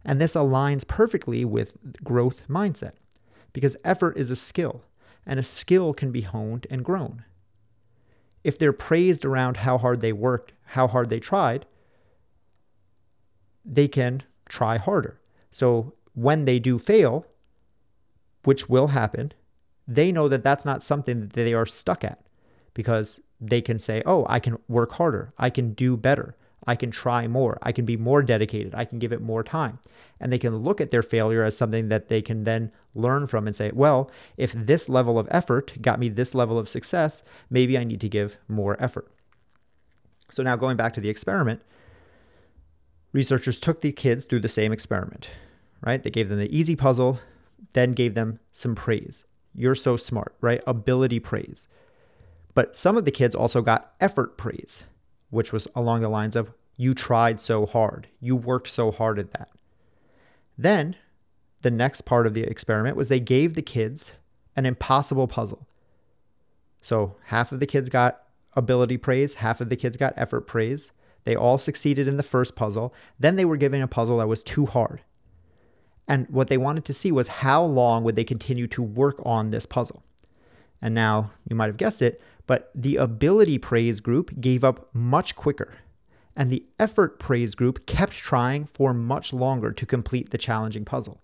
And 0.05 0.21
this 0.21 0.35
aligns 0.35 0.87
perfectly 0.87 1.43
with 1.43 1.73
growth 2.03 2.47
mindset 2.47 2.93
because 3.53 3.75
effort 3.83 4.17
is 4.17 4.31
a 4.31 4.35
skill 4.35 4.83
and 5.25 5.39
a 5.39 5.43
skill 5.43 5.93
can 5.93 6.11
be 6.11 6.21
honed 6.21 6.65
and 6.69 6.85
grown. 6.85 7.25
If 8.43 8.57
they're 8.57 8.73
praised 8.73 9.25
around 9.25 9.57
how 9.57 9.77
hard 9.77 9.99
they 9.99 10.13
worked, 10.13 10.53
how 10.67 10.87
hard 10.87 11.09
they 11.09 11.19
tried, 11.19 11.65
they 13.65 13.87
can 13.87 14.23
try 14.47 14.77
harder. 14.77 15.19
So 15.51 15.93
when 16.13 16.45
they 16.45 16.59
do 16.59 16.79
fail, 16.79 17.25
which 18.43 18.69
will 18.69 18.87
happen, 18.87 19.33
they 19.87 20.11
know 20.11 20.29
that 20.29 20.43
that's 20.43 20.65
not 20.65 20.83
something 20.83 21.19
that 21.21 21.33
they 21.33 21.53
are 21.53 21.65
stuck 21.65 22.03
at 22.03 22.21
because 22.73 23.19
they 23.41 23.61
can 23.61 23.79
say, 23.79 24.01
oh, 24.05 24.25
I 24.29 24.39
can 24.39 24.57
work 24.67 24.93
harder. 24.93 25.33
I 25.37 25.49
can 25.49 25.73
do 25.73 25.97
better. 25.97 26.35
I 26.67 26.75
can 26.75 26.91
try 26.91 27.27
more. 27.27 27.57
I 27.63 27.71
can 27.71 27.85
be 27.85 27.97
more 27.97 28.21
dedicated. 28.21 28.75
I 28.75 28.85
can 28.85 28.99
give 28.99 29.13
it 29.13 29.21
more 29.21 29.43
time. 29.43 29.79
And 30.19 30.31
they 30.31 30.37
can 30.37 30.57
look 30.57 30.81
at 30.81 30.91
their 30.91 31.01
failure 31.01 31.43
as 31.43 31.55
something 31.55 31.87
that 31.89 32.09
they 32.09 32.21
can 32.21 32.43
then 32.43 32.71
learn 32.93 33.25
from 33.25 33.47
and 33.47 33.55
say, 33.55 33.71
well, 33.73 34.11
if 34.35 34.51
this 34.51 34.89
level 34.89 35.17
of 35.17 35.27
effort 35.31 35.81
got 35.81 35.99
me 35.99 36.09
this 36.09 36.35
level 36.35 36.59
of 36.59 36.67
success, 36.67 37.23
maybe 37.49 37.77
I 37.77 37.85
need 37.85 38.01
to 38.01 38.09
give 38.09 38.37
more 38.47 38.75
effort. 38.83 39.09
So 40.29 40.43
now 40.43 40.57
going 40.57 40.75
back 40.75 40.93
to 40.93 41.01
the 41.01 41.09
experiment, 41.09 41.61
researchers 43.13 43.59
took 43.59 43.81
the 43.81 43.93
kids 43.93 44.25
through 44.25 44.41
the 44.41 44.49
same 44.49 44.73
experiment, 44.73 45.29
right? 45.81 46.03
They 46.03 46.09
gave 46.09 46.27
them 46.27 46.39
the 46.39 46.55
easy 46.55 46.75
puzzle, 46.75 47.19
then 47.73 47.93
gave 47.93 48.13
them 48.13 48.39
some 48.51 48.75
praise. 48.75 49.23
You're 49.55 49.75
so 49.75 49.95
smart, 49.95 50.35
right? 50.41 50.61
Ability 50.67 51.19
praise. 51.21 51.67
But 52.53 52.75
some 52.75 52.97
of 52.97 53.05
the 53.05 53.11
kids 53.11 53.35
also 53.35 53.61
got 53.61 53.93
effort 54.01 54.37
praise, 54.37 54.83
which 55.29 55.53
was 55.53 55.67
along 55.75 56.01
the 56.01 56.09
lines 56.09 56.35
of, 56.35 56.51
you 56.77 56.93
tried 56.93 57.39
so 57.39 57.65
hard, 57.65 58.07
you 58.21 58.35
worked 58.35 58.69
so 58.69 58.91
hard 58.91 59.19
at 59.19 59.31
that. 59.31 59.49
Then 60.57 60.95
the 61.61 61.71
next 61.71 62.01
part 62.01 62.27
of 62.27 62.33
the 62.33 62.43
experiment 62.43 62.95
was 62.95 63.09
they 63.09 63.19
gave 63.19 63.55
the 63.55 63.61
kids 63.61 64.13
an 64.55 64.65
impossible 64.65 65.27
puzzle. 65.27 65.67
So 66.81 67.15
half 67.25 67.51
of 67.51 67.59
the 67.59 67.65
kids 67.65 67.89
got 67.89 68.21
ability 68.53 68.97
praise, 68.97 69.35
half 69.35 69.59
of 69.59 69.69
the 69.69 69.75
kids 69.75 69.97
got 69.97 70.13
effort 70.15 70.41
praise. 70.41 70.91
They 71.25 71.35
all 71.35 71.57
succeeded 71.57 72.07
in 72.07 72.17
the 72.17 72.23
first 72.23 72.55
puzzle. 72.55 72.93
Then 73.19 73.35
they 73.35 73.43
were 73.43 73.57
given 73.57 73.81
a 73.81 73.87
puzzle 73.87 74.19
that 74.19 74.27
was 74.27 74.41
too 74.41 74.65
hard. 74.65 75.01
And 76.07 76.27
what 76.29 76.47
they 76.47 76.57
wanted 76.57 76.85
to 76.85 76.93
see 76.93 77.11
was 77.11 77.27
how 77.27 77.63
long 77.63 78.03
would 78.03 78.15
they 78.15 78.23
continue 78.23 78.67
to 78.67 78.81
work 78.81 79.19
on 79.25 79.49
this 79.49 79.65
puzzle. 79.65 80.03
And 80.81 80.95
now 80.95 81.31
you 81.49 81.55
might 81.55 81.65
have 81.65 81.77
guessed 81.77 82.01
it, 82.01 82.21
but 82.45 82.71
the 82.73 82.95
ability 82.95 83.57
praise 83.57 83.99
group 83.99 84.39
gave 84.39 84.63
up 84.63 84.87
much 84.93 85.35
quicker. 85.35 85.73
And 86.37 86.49
the 86.49 86.63
effort 86.79 87.19
praise 87.19 87.53
group 87.55 87.85
kept 87.85 88.13
trying 88.13 88.65
for 88.65 88.93
much 88.93 89.33
longer 89.33 89.73
to 89.73 89.85
complete 89.85 90.29
the 90.29 90.37
challenging 90.37 90.85
puzzle. 90.85 91.19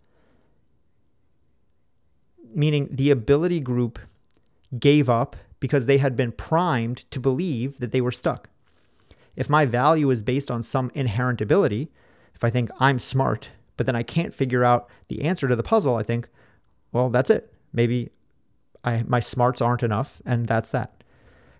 Meaning 2.53 2.89
the 2.91 3.11
ability 3.11 3.61
group 3.61 3.99
gave 4.77 5.09
up 5.09 5.37
because 5.61 5.85
they 5.85 5.99
had 5.99 6.15
been 6.15 6.33
primed 6.33 7.09
to 7.11 7.19
believe 7.19 7.77
that 7.77 7.93
they 7.93 8.01
were 8.01 8.11
stuck. 8.11 8.49
If 9.35 9.49
my 9.49 9.65
value 9.65 10.09
is 10.09 10.23
based 10.23 10.51
on 10.51 10.61
some 10.61 10.91
inherent 10.93 11.39
ability, 11.39 11.89
if 12.35 12.43
I 12.43 12.49
think 12.49 12.69
I'm 12.79 12.99
smart 12.99 13.49
but 13.77 13.85
then 13.85 13.95
I 13.95 14.03
can't 14.03 14.33
figure 14.33 14.63
out 14.63 14.89
the 15.07 15.23
answer 15.23 15.47
to 15.47 15.55
the 15.55 15.63
puzzle, 15.63 15.95
I 15.95 16.03
think, 16.03 16.29
well, 16.91 17.09
that's 17.09 17.29
it. 17.29 17.53
Maybe 17.71 18.11
I, 18.83 19.03
my 19.07 19.19
smarts 19.19 19.61
aren't 19.61 19.83
enough, 19.83 20.21
and 20.25 20.47
that's 20.47 20.71
that. 20.71 21.03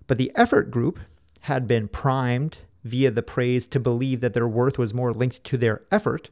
But 0.08 0.18
the 0.18 0.32
effort 0.36 0.70
group 0.70 1.00
had 1.42 1.68
been 1.68 1.88
primed 1.88 2.60
via 2.84 3.12
the 3.12 3.24
praise 3.24 3.68
to 3.68 3.80
believe 3.80 4.20
that 4.22 4.34
their 4.34 4.48
worth 4.48 4.78
was 4.78 4.94
more 4.94 5.14
linked 5.14 5.44
to 5.44 5.58
their 5.58 5.82
effort, 5.92 6.30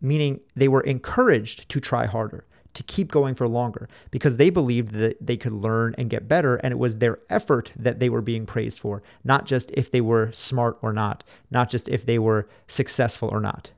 meaning 0.00 0.40
they 0.54 0.68
were 0.68 0.82
encouraged 0.82 1.68
to 1.68 1.80
try 1.80 2.06
harder, 2.06 2.44
to 2.74 2.82
keep 2.82 3.10
going 3.10 3.34
for 3.34 3.48
longer, 3.48 3.88
because 4.10 4.36
they 4.36 4.50
believed 4.50 4.92
that 4.94 5.24
they 5.24 5.36
could 5.36 5.52
learn 5.52 5.94
and 5.96 6.10
get 6.10 6.28
better, 6.28 6.56
and 6.56 6.72
it 6.72 6.78
was 6.78 6.98
their 6.98 7.18
effort 7.30 7.72
that 7.76 8.00
they 8.00 8.08
were 8.08 8.20
being 8.20 8.46
praised 8.46 8.78
for, 8.78 9.02
not 9.22 9.46
just 9.46 9.70
if 9.72 9.90
they 9.90 10.00
were 10.00 10.30
smart 10.32 10.78
or 10.82 10.92
not, 10.92 11.24
not 11.50 11.70
just 11.70 11.88
if 11.88 12.04
they 12.04 12.18
were 12.18 12.48
successful 12.66 13.28
or 13.32 13.40
not. 13.40 13.70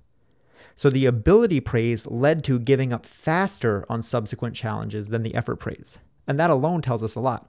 So 0.74 0.90
the 0.90 1.06
ability 1.06 1.60
praise 1.60 2.06
led 2.06 2.44
to 2.44 2.58
giving 2.58 2.92
up 2.92 3.06
faster 3.06 3.86
on 3.88 4.02
subsequent 4.02 4.54
challenges 4.54 5.08
than 5.08 5.22
the 5.22 5.34
effort 5.34 5.56
praise. 5.56 5.96
And 6.28 6.38
that 6.38 6.50
alone 6.50 6.82
tells 6.82 7.02
us 7.02 7.14
a 7.14 7.20
lot. 7.20 7.48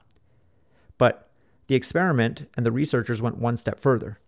But 0.97 1.29
the 1.67 1.75
experiment 1.75 2.49
and 2.55 2.65
the 2.65 2.71
researchers 2.71 3.21
went 3.21 3.37
one 3.37 3.57
step 3.57 3.79
further. 3.79 4.19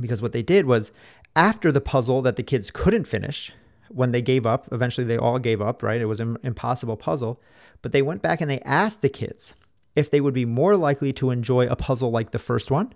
Because 0.00 0.22
what 0.22 0.32
they 0.32 0.42
did 0.42 0.66
was, 0.66 0.90
after 1.36 1.70
the 1.70 1.80
puzzle 1.80 2.22
that 2.22 2.36
the 2.36 2.42
kids 2.42 2.70
couldn't 2.70 3.04
finish, 3.04 3.52
when 3.88 4.12
they 4.12 4.22
gave 4.22 4.46
up, 4.46 4.68
eventually 4.72 5.06
they 5.06 5.18
all 5.18 5.38
gave 5.38 5.60
up, 5.60 5.82
right? 5.82 6.00
It 6.00 6.06
was 6.06 6.20
an 6.20 6.38
impossible 6.42 6.96
puzzle. 6.96 7.40
But 7.82 7.92
they 7.92 8.02
went 8.02 8.22
back 8.22 8.40
and 8.40 8.50
they 8.50 8.60
asked 8.60 9.02
the 9.02 9.08
kids 9.08 9.54
if 9.94 10.10
they 10.10 10.20
would 10.20 10.34
be 10.34 10.46
more 10.46 10.76
likely 10.76 11.12
to 11.14 11.30
enjoy 11.30 11.66
a 11.66 11.76
puzzle 11.76 12.10
like 12.10 12.30
the 12.30 12.38
first 12.38 12.70
one 12.70 12.94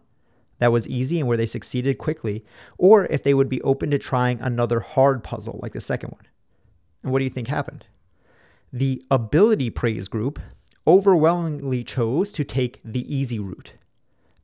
that 0.58 0.72
was 0.72 0.88
easy 0.88 1.18
and 1.18 1.28
where 1.28 1.36
they 1.36 1.46
succeeded 1.46 1.98
quickly, 1.98 2.44
or 2.78 3.04
if 3.06 3.22
they 3.22 3.34
would 3.34 3.48
be 3.48 3.60
open 3.62 3.90
to 3.90 3.98
trying 3.98 4.40
another 4.40 4.80
hard 4.80 5.22
puzzle 5.22 5.60
like 5.62 5.74
the 5.74 5.80
second 5.80 6.10
one. 6.10 6.26
And 7.02 7.12
what 7.12 7.18
do 7.18 7.24
you 7.24 7.30
think 7.30 7.48
happened? 7.48 7.84
The 8.72 9.02
ability 9.10 9.70
praise 9.70 10.08
group 10.08 10.38
overwhelmingly 10.86 11.84
chose 11.84 12.32
to 12.32 12.44
take 12.44 12.80
the 12.84 13.14
easy 13.14 13.38
route. 13.38 13.74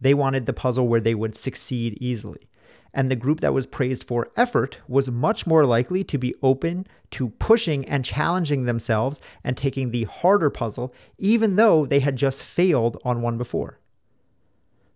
They 0.02 0.14
wanted 0.14 0.46
the 0.46 0.52
puzzle 0.52 0.88
where 0.88 1.00
they 1.00 1.14
would 1.14 1.36
succeed 1.36 1.96
easily. 2.00 2.48
And 2.92 3.10
the 3.10 3.16
group 3.16 3.40
that 3.40 3.54
was 3.54 3.66
praised 3.66 4.04
for 4.04 4.30
effort 4.36 4.78
was 4.86 5.08
much 5.08 5.46
more 5.46 5.64
likely 5.64 6.04
to 6.04 6.18
be 6.18 6.34
open 6.42 6.86
to 7.12 7.30
pushing 7.30 7.84
and 7.86 8.04
challenging 8.04 8.64
themselves 8.64 9.20
and 9.44 9.56
taking 9.56 9.90
the 9.90 10.04
harder 10.04 10.50
puzzle, 10.50 10.92
even 11.18 11.56
though 11.56 11.86
they 11.86 12.00
had 12.00 12.16
just 12.16 12.42
failed 12.42 12.98
on 13.04 13.22
one 13.22 13.38
before. 13.38 13.78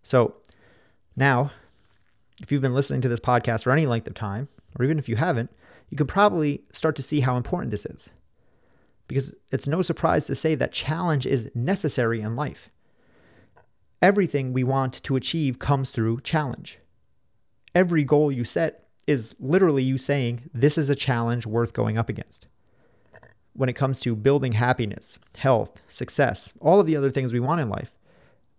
So, 0.02 0.34
now, 1.14 1.52
if 2.42 2.52
you've 2.52 2.60
been 2.60 2.74
listening 2.74 3.00
to 3.02 3.08
this 3.08 3.20
podcast 3.20 3.62
for 3.62 3.72
any 3.72 3.86
length 3.86 4.08
of 4.08 4.14
time, 4.14 4.48
or 4.78 4.84
even 4.84 4.98
if 4.98 5.08
you 5.08 5.16
haven't, 5.16 5.50
you 5.88 5.96
can 5.96 6.08
probably 6.08 6.64
start 6.72 6.96
to 6.96 7.02
see 7.02 7.20
how 7.20 7.36
important 7.36 7.70
this 7.70 7.86
is. 7.86 8.10
Because 9.08 9.34
it's 9.52 9.68
no 9.68 9.82
surprise 9.82 10.26
to 10.26 10.34
say 10.34 10.56
that 10.56 10.72
challenge 10.72 11.26
is 11.26 11.50
necessary 11.54 12.20
in 12.20 12.34
life. 12.34 12.70
Everything 14.00 14.52
we 14.52 14.64
want 14.64 15.02
to 15.02 15.16
achieve 15.16 15.58
comes 15.58 15.90
through 15.90 16.20
challenge. 16.20 16.78
Every 17.74 18.04
goal 18.04 18.32
you 18.32 18.44
set 18.44 18.88
is 19.06 19.34
literally 19.38 19.82
you 19.82 19.98
saying, 19.98 20.50
This 20.52 20.78
is 20.78 20.90
a 20.90 20.94
challenge 20.94 21.46
worth 21.46 21.72
going 21.72 21.98
up 21.98 22.08
against. 22.08 22.46
When 23.52 23.68
it 23.68 23.76
comes 23.76 24.00
to 24.00 24.14
building 24.14 24.52
happiness, 24.52 25.18
health, 25.38 25.80
success, 25.88 26.52
all 26.60 26.80
of 26.80 26.86
the 26.86 26.96
other 26.96 27.10
things 27.10 27.32
we 27.32 27.40
want 27.40 27.60
in 27.60 27.68
life, 27.68 27.94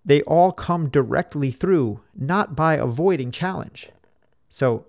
they 0.04 0.22
all 0.24 0.52
come 0.52 0.90
directly 0.90 1.52
through, 1.52 2.00
not 2.16 2.56
by 2.56 2.76
avoiding 2.76 3.32
challenge. 3.32 3.90
So, 4.50 4.86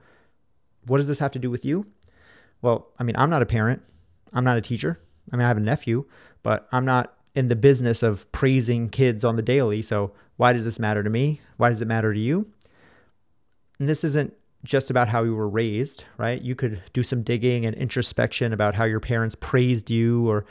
what 0.86 0.98
does 0.98 1.08
this 1.08 1.18
have 1.18 1.32
to 1.32 1.38
do 1.38 1.50
with 1.50 1.64
you? 1.64 1.86
Well, 2.62 2.88
I 2.98 3.02
mean, 3.02 3.16
I'm 3.16 3.30
not 3.30 3.42
a 3.42 3.46
parent, 3.46 3.82
I'm 4.32 4.44
not 4.44 4.56
a 4.56 4.62
teacher. 4.62 4.98
I 5.30 5.36
mean, 5.36 5.44
I 5.44 5.48
have 5.48 5.56
a 5.58 5.60
nephew, 5.60 6.06
but 6.42 6.66
I'm 6.72 6.84
not 6.84 7.17
in 7.34 7.48
the 7.48 7.56
business 7.56 8.02
of 8.02 8.30
praising 8.32 8.88
kids 8.88 9.24
on 9.24 9.36
the 9.36 9.42
daily. 9.42 9.82
So, 9.82 10.12
why 10.36 10.52
does 10.52 10.64
this 10.64 10.78
matter 10.78 11.02
to 11.02 11.10
me? 11.10 11.40
Why 11.56 11.68
does 11.68 11.80
it 11.80 11.88
matter 11.88 12.14
to 12.14 12.20
you? 12.20 12.46
And 13.78 13.88
this 13.88 14.04
isn't 14.04 14.34
just 14.64 14.90
about 14.90 15.08
how 15.08 15.22
you 15.22 15.34
were 15.34 15.48
raised, 15.48 16.04
right? 16.16 16.40
You 16.40 16.54
could 16.54 16.82
do 16.92 17.02
some 17.02 17.22
digging 17.22 17.64
and 17.64 17.76
introspection 17.76 18.52
about 18.52 18.74
how 18.74 18.84
your 18.84 19.00
parents 19.00 19.34
praised 19.34 19.90
you 19.90 20.28
or 20.28 20.44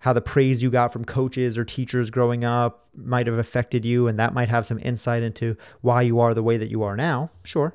how 0.00 0.12
the 0.12 0.20
praise 0.20 0.62
you 0.62 0.70
got 0.70 0.92
from 0.92 1.04
coaches 1.04 1.58
or 1.58 1.64
teachers 1.64 2.10
growing 2.10 2.44
up 2.44 2.86
might 2.94 3.26
have 3.26 3.38
affected 3.38 3.84
you, 3.84 4.06
and 4.06 4.18
that 4.18 4.34
might 4.34 4.48
have 4.48 4.66
some 4.66 4.78
insight 4.82 5.22
into 5.22 5.56
why 5.80 6.02
you 6.02 6.20
are 6.20 6.34
the 6.34 6.42
way 6.42 6.56
that 6.56 6.70
you 6.70 6.82
are 6.82 6.96
now. 6.96 7.30
Sure. 7.42 7.74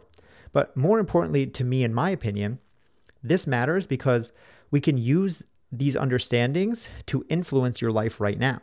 But 0.52 0.76
more 0.78 1.00
importantly, 1.00 1.48
to 1.48 1.64
me, 1.64 1.84
in 1.84 1.94
my 1.94 2.12
opinion, 2.12 2.60
this 3.22 3.48
matters 3.48 3.88
because 3.88 4.32
we 4.72 4.80
can 4.80 4.98
use 4.98 5.44
these 5.78 5.96
understandings 5.96 6.88
to 7.08 7.26
influence 7.30 7.82
your 7.82 7.92
life 7.92 8.22
right 8.22 8.38
now. 8.38 8.62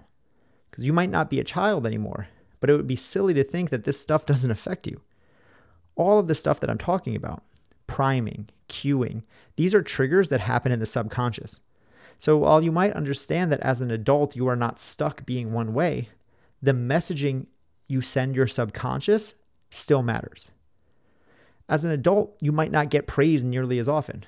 Because 0.71 0.85
you 0.85 0.93
might 0.93 1.11
not 1.11 1.29
be 1.29 1.41
a 1.41 1.45
child 1.45 1.85
anymore, 1.85 2.29
but 2.61 2.71
it 2.71 2.77
would 2.77 2.87
be 2.87 2.97
silly 2.97 3.35
to 3.35 3.43
think 3.43 3.71
that 3.71 3.85
this 3.85 4.01
stuff 4.01 4.25
doesn't 4.27 4.51
affect 4.51 4.87
you. 4.87 5.01
All 5.97 6.19
of 6.19 6.29
the 6.29 6.35
stuff 6.35 6.61
that 6.61 6.71
I'm 6.71 6.79
talking 6.79 7.17
about, 7.17 7.43
priming, 7.87 8.49
cueing, 8.69 9.23
these 9.57 9.75
are 9.75 9.83
triggers 9.83 10.29
that 10.29 10.41
happen 10.41 10.73
in 10.73 10.79
the 10.79 10.87
subconscious. 10.87 11.61
So 12.19 12.39
while 12.39 12.63
you 12.63 12.71
might 12.71 12.93
understand 12.93 13.51
that 13.51 13.61
as 13.61 13.81
an 13.81 13.91
adult 13.91 14.37
you 14.37 14.47
are 14.47 14.57
not 14.57 14.79
stuck 14.79 15.27
being 15.27 15.53
one 15.53 15.75
way, 15.75 16.09
the 16.63 16.73
messaging 16.73 17.47
you 17.89 18.01
send 18.01 18.37
your 18.37 18.47
subconscious 18.47 19.35
still 19.71 20.03
matters. 20.03 20.51
As 21.69 21.85
an 21.85 21.91
adult, 21.91 22.37
you 22.41 22.53
might 22.53 22.71
not 22.71 22.91
get 22.91 23.07
praised 23.07 23.47
nearly 23.47 23.79
as 23.79 23.89
often, 23.89 24.25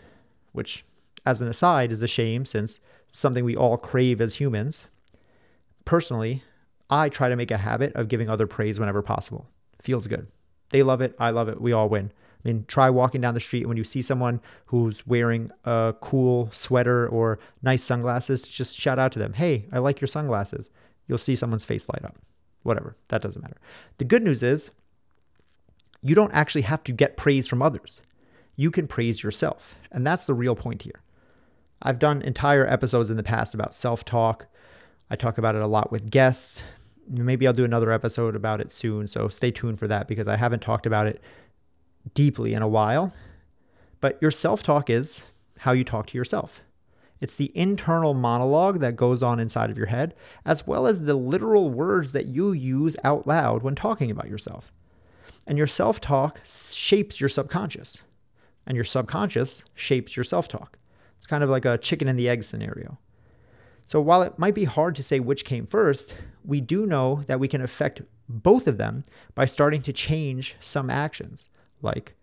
which, 0.52 0.84
as 1.24 1.40
an 1.40 1.48
aside, 1.48 1.92
is 1.92 2.02
a 2.02 2.08
shame 2.08 2.44
since 2.44 2.80
something 3.08 3.44
we 3.44 3.56
all 3.56 3.76
crave 3.76 4.20
as 4.20 4.36
humans. 4.36 4.86
Personally, 5.84 6.42
I 6.90 7.08
try 7.08 7.28
to 7.28 7.36
make 7.36 7.50
a 7.50 7.58
habit 7.58 7.94
of 7.94 8.08
giving 8.08 8.28
other 8.28 8.46
praise 8.46 8.78
whenever 8.78 9.02
possible. 9.02 9.48
Feels 9.80 10.06
good. 10.06 10.26
They 10.70 10.82
love 10.82 11.00
it. 11.00 11.14
I 11.18 11.30
love 11.30 11.48
it. 11.48 11.60
We 11.60 11.72
all 11.72 11.88
win. 11.88 12.12
I 12.44 12.48
mean, 12.48 12.64
try 12.66 12.90
walking 12.90 13.20
down 13.20 13.34
the 13.34 13.40
street 13.40 13.60
and 13.60 13.68
when 13.68 13.76
you 13.76 13.84
see 13.84 14.02
someone 14.02 14.40
who's 14.66 15.06
wearing 15.06 15.52
a 15.64 15.94
cool 16.00 16.48
sweater 16.50 17.06
or 17.06 17.38
nice 17.62 17.84
sunglasses, 17.84 18.42
just 18.42 18.74
shout 18.74 18.98
out 18.98 19.12
to 19.12 19.18
them, 19.18 19.34
Hey, 19.34 19.66
I 19.70 19.78
like 19.78 20.00
your 20.00 20.08
sunglasses. 20.08 20.68
You'll 21.06 21.18
see 21.18 21.36
someone's 21.36 21.64
face 21.64 21.88
light 21.88 22.04
up. 22.04 22.16
Whatever. 22.62 22.96
That 23.08 23.22
doesn't 23.22 23.42
matter. 23.42 23.58
The 23.98 24.04
good 24.04 24.22
news 24.22 24.42
is 24.42 24.70
you 26.02 26.14
don't 26.14 26.32
actually 26.32 26.62
have 26.62 26.82
to 26.84 26.92
get 26.92 27.16
praise 27.16 27.46
from 27.46 27.62
others. 27.62 28.02
You 28.56 28.70
can 28.70 28.88
praise 28.88 29.22
yourself. 29.22 29.76
And 29.90 30.06
that's 30.06 30.26
the 30.26 30.34
real 30.34 30.56
point 30.56 30.82
here. 30.82 31.02
I've 31.82 31.98
done 31.98 32.22
entire 32.22 32.66
episodes 32.66 33.10
in 33.10 33.16
the 33.16 33.22
past 33.22 33.54
about 33.54 33.74
self 33.74 34.04
talk. 34.04 34.46
I 35.10 35.16
talk 35.16 35.36
about 35.36 35.56
it 35.56 35.62
a 35.62 35.66
lot 35.66 35.90
with 35.90 36.10
guests. 36.10 36.62
Maybe 37.08 37.46
I'll 37.46 37.52
do 37.52 37.64
another 37.64 37.90
episode 37.90 38.36
about 38.36 38.60
it 38.60 38.70
soon. 38.70 39.08
So 39.08 39.28
stay 39.28 39.50
tuned 39.50 39.78
for 39.78 39.88
that 39.88 40.06
because 40.06 40.28
I 40.28 40.36
haven't 40.36 40.62
talked 40.62 40.86
about 40.86 41.08
it 41.08 41.20
deeply 42.14 42.54
in 42.54 42.62
a 42.62 42.68
while. 42.68 43.12
But 44.00 44.18
your 44.22 44.30
self 44.30 44.62
talk 44.62 44.88
is 44.88 45.24
how 45.58 45.72
you 45.72 45.84
talk 45.84 46.06
to 46.08 46.18
yourself. 46.18 46.62
It's 47.20 47.36
the 47.36 47.52
internal 47.56 48.14
monologue 48.14 48.80
that 48.80 48.96
goes 48.96 49.22
on 49.22 49.38
inside 49.38 49.70
of 49.70 49.76
your 49.76 49.86
head, 49.86 50.14
as 50.44 50.66
well 50.66 50.86
as 50.88 51.02
the 51.02 51.14
literal 51.14 51.70
words 51.70 52.12
that 52.12 52.26
you 52.26 52.50
use 52.52 52.96
out 53.04 53.28
loud 53.28 53.62
when 53.62 53.76
talking 53.76 54.10
about 54.10 54.28
yourself. 54.28 54.72
And 55.46 55.58
your 55.58 55.66
self 55.66 56.00
talk 56.00 56.40
shapes 56.44 57.20
your 57.20 57.28
subconscious, 57.28 58.02
and 58.66 58.76
your 58.76 58.84
subconscious 58.84 59.64
shapes 59.74 60.16
your 60.16 60.24
self 60.24 60.46
talk. 60.48 60.78
It's 61.22 61.26
kind 61.28 61.44
of 61.44 61.50
like 61.50 61.64
a 61.64 61.78
chicken 61.78 62.08
and 62.08 62.18
the 62.18 62.28
egg 62.28 62.42
scenario. 62.42 62.98
So 63.86 64.00
while 64.00 64.22
it 64.22 64.40
might 64.40 64.56
be 64.56 64.64
hard 64.64 64.96
to 64.96 65.04
say 65.04 65.20
which 65.20 65.44
came 65.44 65.68
first, 65.68 66.16
we 66.44 66.60
do 66.60 66.84
know 66.84 67.22
that 67.28 67.38
we 67.38 67.46
can 67.46 67.60
affect 67.60 68.02
both 68.28 68.66
of 68.66 68.76
them 68.76 69.04
by 69.36 69.46
starting 69.46 69.82
to 69.82 69.92
change 69.92 70.56
some 70.58 70.90
actions 70.90 71.48
like 71.80 72.16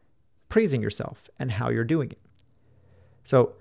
praising 0.50 0.82
yourself 0.82 1.30
and 1.40 1.52
how 1.52 1.70
you're 1.70 1.86
doing 1.86 2.12
it. 2.12 2.18
So, 3.24 3.54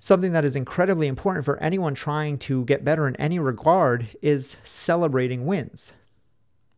something 0.00 0.32
that 0.32 0.44
is 0.44 0.56
incredibly 0.56 1.06
important 1.06 1.44
for 1.44 1.62
anyone 1.62 1.94
trying 1.94 2.36
to 2.38 2.64
get 2.64 2.84
better 2.84 3.06
in 3.06 3.14
any 3.20 3.38
regard 3.38 4.08
is 4.22 4.56
celebrating 4.64 5.46
wins 5.46 5.92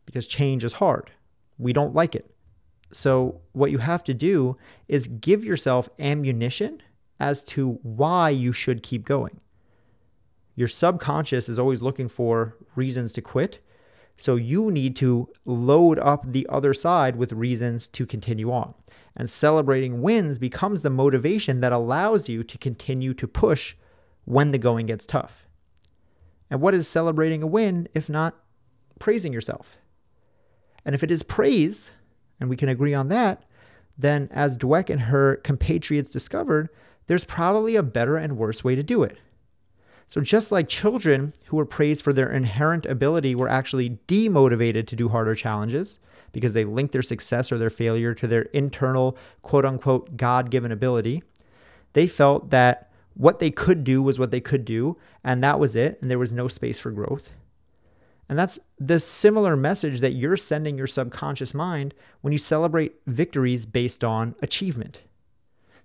because 0.05 0.27
change 0.27 0.63
is 0.63 0.73
hard. 0.73 1.09
We 1.57 1.73
don't 1.73 1.95
like 1.95 2.13
it. 2.13 2.29
So, 2.91 3.41
what 3.53 3.71
you 3.71 3.79
have 3.79 4.03
to 4.03 4.13
do 4.13 4.55
is 4.87 5.07
give 5.07 5.43
yourself 5.43 5.89
ammunition 5.97 6.83
as 7.19 7.43
to 7.43 7.79
why 7.83 8.29
you 8.29 8.51
should 8.51 8.83
keep 8.83 9.05
going. 9.05 9.39
Your 10.55 10.67
subconscious 10.67 11.49
is 11.49 11.59
always 11.59 11.81
looking 11.81 12.07
for 12.07 12.57
reasons 12.75 13.13
to 13.13 13.21
quit, 13.21 13.59
so 14.17 14.35
you 14.35 14.71
need 14.71 14.95
to 14.97 15.29
load 15.43 15.99
up 15.99 16.31
the 16.31 16.47
other 16.49 16.73
side 16.73 17.17
with 17.17 17.33
reasons 17.33 17.89
to 17.89 18.05
continue 18.05 18.51
on. 18.51 18.73
And 19.15 19.29
celebrating 19.29 20.01
wins 20.01 20.39
becomes 20.39 20.81
the 20.81 20.89
motivation 20.89 21.59
that 21.59 21.73
allows 21.73 22.29
you 22.29 22.43
to 22.43 22.57
continue 22.57 23.13
to 23.13 23.27
push 23.27 23.75
when 24.23 24.51
the 24.51 24.57
going 24.57 24.85
gets 24.85 25.05
tough. 25.05 25.45
And 26.49 26.61
what 26.61 26.73
is 26.73 26.87
celebrating 26.87 27.43
a 27.43 27.47
win 27.47 27.87
if 27.93 28.09
not 28.09 28.35
praising 28.99 29.33
yourself? 29.33 29.77
And 30.85 30.95
if 30.95 31.03
it 31.03 31.11
is 31.11 31.23
praise, 31.23 31.91
and 32.39 32.49
we 32.49 32.57
can 32.57 32.69
agree 32.69 32.93
on 32.93 33.09
that, 33.09 33.43
then 33.97 34.29
as 34.31 34.57
Dweck 34.57 34.89
and 34.89 35.01
her 35.01 35.37
compatriots 35.37 36.09
discovered, 36.09 36.69
there's 37.07 37.25
probably 37.25 37.75
a 37.75 37.83
better 37.83 38.17
and 38.17 38.37
worse 38.37 38.63
way 38.63 38.75
to 38.75 38.83
do 38.83 39.03
it. 39.03 39.17
So, 40.07 40.21
just 40.21 40.51
like 40.51 40.69
children 40.69 41.33
who 41.45 41.57
were 41.57 41.65
praised 41.65 42.03
for 42.03 42.13
their 42.13 42.31
inherent 42.31 42.85
ability 42.85 43.33
were 43.33 43.49
actually 43.49 43.97
demotivated 44.07 44.85
to 44.87 44.95
do 44.95 45.09
harder 45.09 45.33
challenges 45.33 45.99
because 46.31 46.53
they 46.53 46.65
linked 46.65 46.91
their 46.91 47.01
success 47.01 47.51
or 47.51 47.57
their 47.57 47.69
failure 47.69 48.13
to 48.13 48.27
their 48.27 48.43
internal 48.43 49.17
quote 49.41 49.65
unquote 49.65 50.17
God 50.17 50.51
given 50.51 50.71
ability, 50.71 51.23
they 51.93 52.07
felt 52.07 52.49
that 52.51 52.91
what 53.15 53.39
they 53.39 53.49
could 53.49 53.83
do 53.83 54.03
was 54.03 54.19
what 54.19 54.31
they 54.31 54.41
could 54.41 54.65
do, 54.65 54.97
and 55.23 55.43
that 55.43 55.59
was 55.59 55.75
it, 55.75 55.97
and 56.01 56.11
there 56.11 56.19
was 56.19 56.33
no 56.33 56.47
space 56.47 56.77
for 56.77 56.91
growth. 56.91 57.31
And 58.27 58.37
that's 58.37 58.59
the 58.77 58.99
similar 58.99 59.55
message 59.55 60.01
that 60.01 60.13
you're 60.13 60.37
sending 60.37 60.77
your 60.77 60.87
subconscious 60.87 61.53
mind 61.53 61.93
when 62.21 62.31
you 62.33 62.37
celebrate 62.37 62.95
victories 63.07 63.65
based 63.65 64.03
on 64.03 64.35
achievement. 64.41 65.01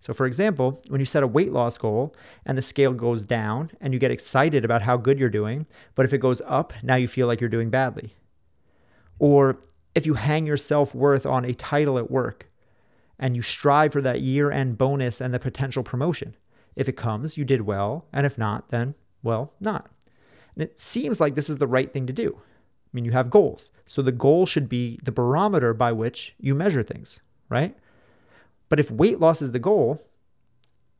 So, 0.00 0.14
for 0.14 0.26
example, 0.26 0.82
when 0.88 1.00
you 1.00 1.04
set 1.04 1.22
a 1.22 1.26
weight 1.26 1.52
loss 1.52 1.76
goal 1.76 2.14
and 2.46 2.56
the 2.56 2.62
scale 2.62 2.94
goes 2.94 3.24
down 3.24 3.70
and 3.80 3.92
you 3.92 4.00
get 4.00 4.10
excited 4.10 4.64
about 4.64 4.82
how 4.82 4.96
good 4.96 5.18
you're 5.18 5.28
doing, 5.28 5.66
but 5.94 6.06
if 6.06 6.12
it 6.12 6.18
goes 6.18 6.40
up, 6.46 6.72
now 6.82 6.96
you 6.96 7.06
feel 7.06 7.26
like 7.26 7.40
you're 7.40 7.50
doing 7.50 7.68
badly. 7.68 8.14
Or 9.18 9.60
if 9.94 10.06
you 10.06 10.14
hang 10.14 10.46
your 10.46 10.56
self 10.56 10.94
worth 10.94 11.26
on 11.26 11.44
a 11.44 11.52
title 11.52 11.98
at 11.98 12.10
work 12.10 12.50
and 13.18 13.36
you 13.36 13.42
strive 13.42 13.92
for 13.92 14.00
that 14.00 14.22
year 14.22 14.50
end 14.50 14.78
bonus 14.78 15.20
and 15.20 15.32
the 15.32 15.38
potential 15.38 15.82
promotion. 15.82 16.34
If 16.74 16.88
it 16.88 16.96
comes, 16.96 17.36
you 17.36 17.44
did 17.44 17.62
well. 17.62 18.06
And 18.12 18.24
if 18.24 18.38
not, 18.38 18.70
then, 18.70 18.94
well, 19.22 19.52
not. 19.60 19.90
And 20.54 20.64
it 20.64 20.80
seems 20.80 21.20
like 21.20 21.34
this 21.34 21.50
is 21.50 21.58
the 21.58 21.66
right 21.66 21.92
thing 21.92 22.06
to 22.06 22.12
do. 22.12 22.38
I 22.38 22.90
mean, 22.92 23.04
you 23.04 23.10
have 23.12 23.30
goals. 23.30 23.70
So 23.84 24.00
the 24.00 24.12
goal 24.12 24.46
should 24.46 24.68
be 24.68 24.98
the 25.02 25.12
barometer 25.12 25.74
by 25.74 25.92
which 25.92 26.34
you 26.40 26.54
measure 26.54 26.82
things, 26.82 27.20
right? 27.50 27.76
But 28.70 28.80
if 28.80 28.90
weight 28.90 29.20
loss 29.20 29.42
is 29.42 29.52
the 29.52 29.58
goal, 29.58 30.00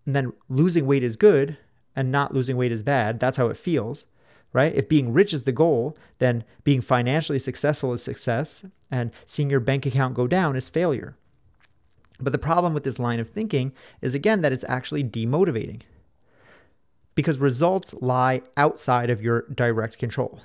and 0.05 0.15
then 0.15 0.35
losing 0.51 0.85
weight 0.85 1.03
is 1.03 1.17
good 1.17 1.57
and 1.97 2.13
not 2.13 2.35
losing 2.35 2.59
weight 2.59 2.73
is 2.73 2.83
bad, 2.83 3.19
that's 3.19 3.39
how 3.39 3.47
it 3.47 3.57
feels, 3.57 4.07
right? 4.53 4.75
If 4.75 4.89
being 4.89 5.13
rich 5.13 5.33
is 5.33 5.45
the 5.45 5.53
goal, 5.53 5.97
then 6.19 6.45
being 6.65 6.83
financially 6.83 7.39
successful 7.39 7.93
is 7.95 8.03
success, 8.03 8.67
and 8.91 9.13
seeing 9.25 9.49
your 9.49 9.61
bank 9.61 9.87
account 9.87 10.15
go 10.15 10.27
down 10.27 10.57
is 10.57 10.69
failure. 10.69 11.17
But 12.19 12.33
the 12.33 12.39
problem 12.39 12.75
with 12.75 12.85
this 12.85 12.99
line 12.99 13.21
of 13.21 13.31
thinking 13.31 13.73
is 14.03 14.15
again 14.15 14.43
that 14.43 14.53
it's 14.53 14.65
actually 14.69 15.05
demotivating 15.05 15.83
because 17.15 17.39
results 17.39 17.95
lie 18.01 18.43
outside 18.57 19.11
of 19.11 19.23
your 19.23 19.43
direct 19.55 19.99
control. 19.99 20.41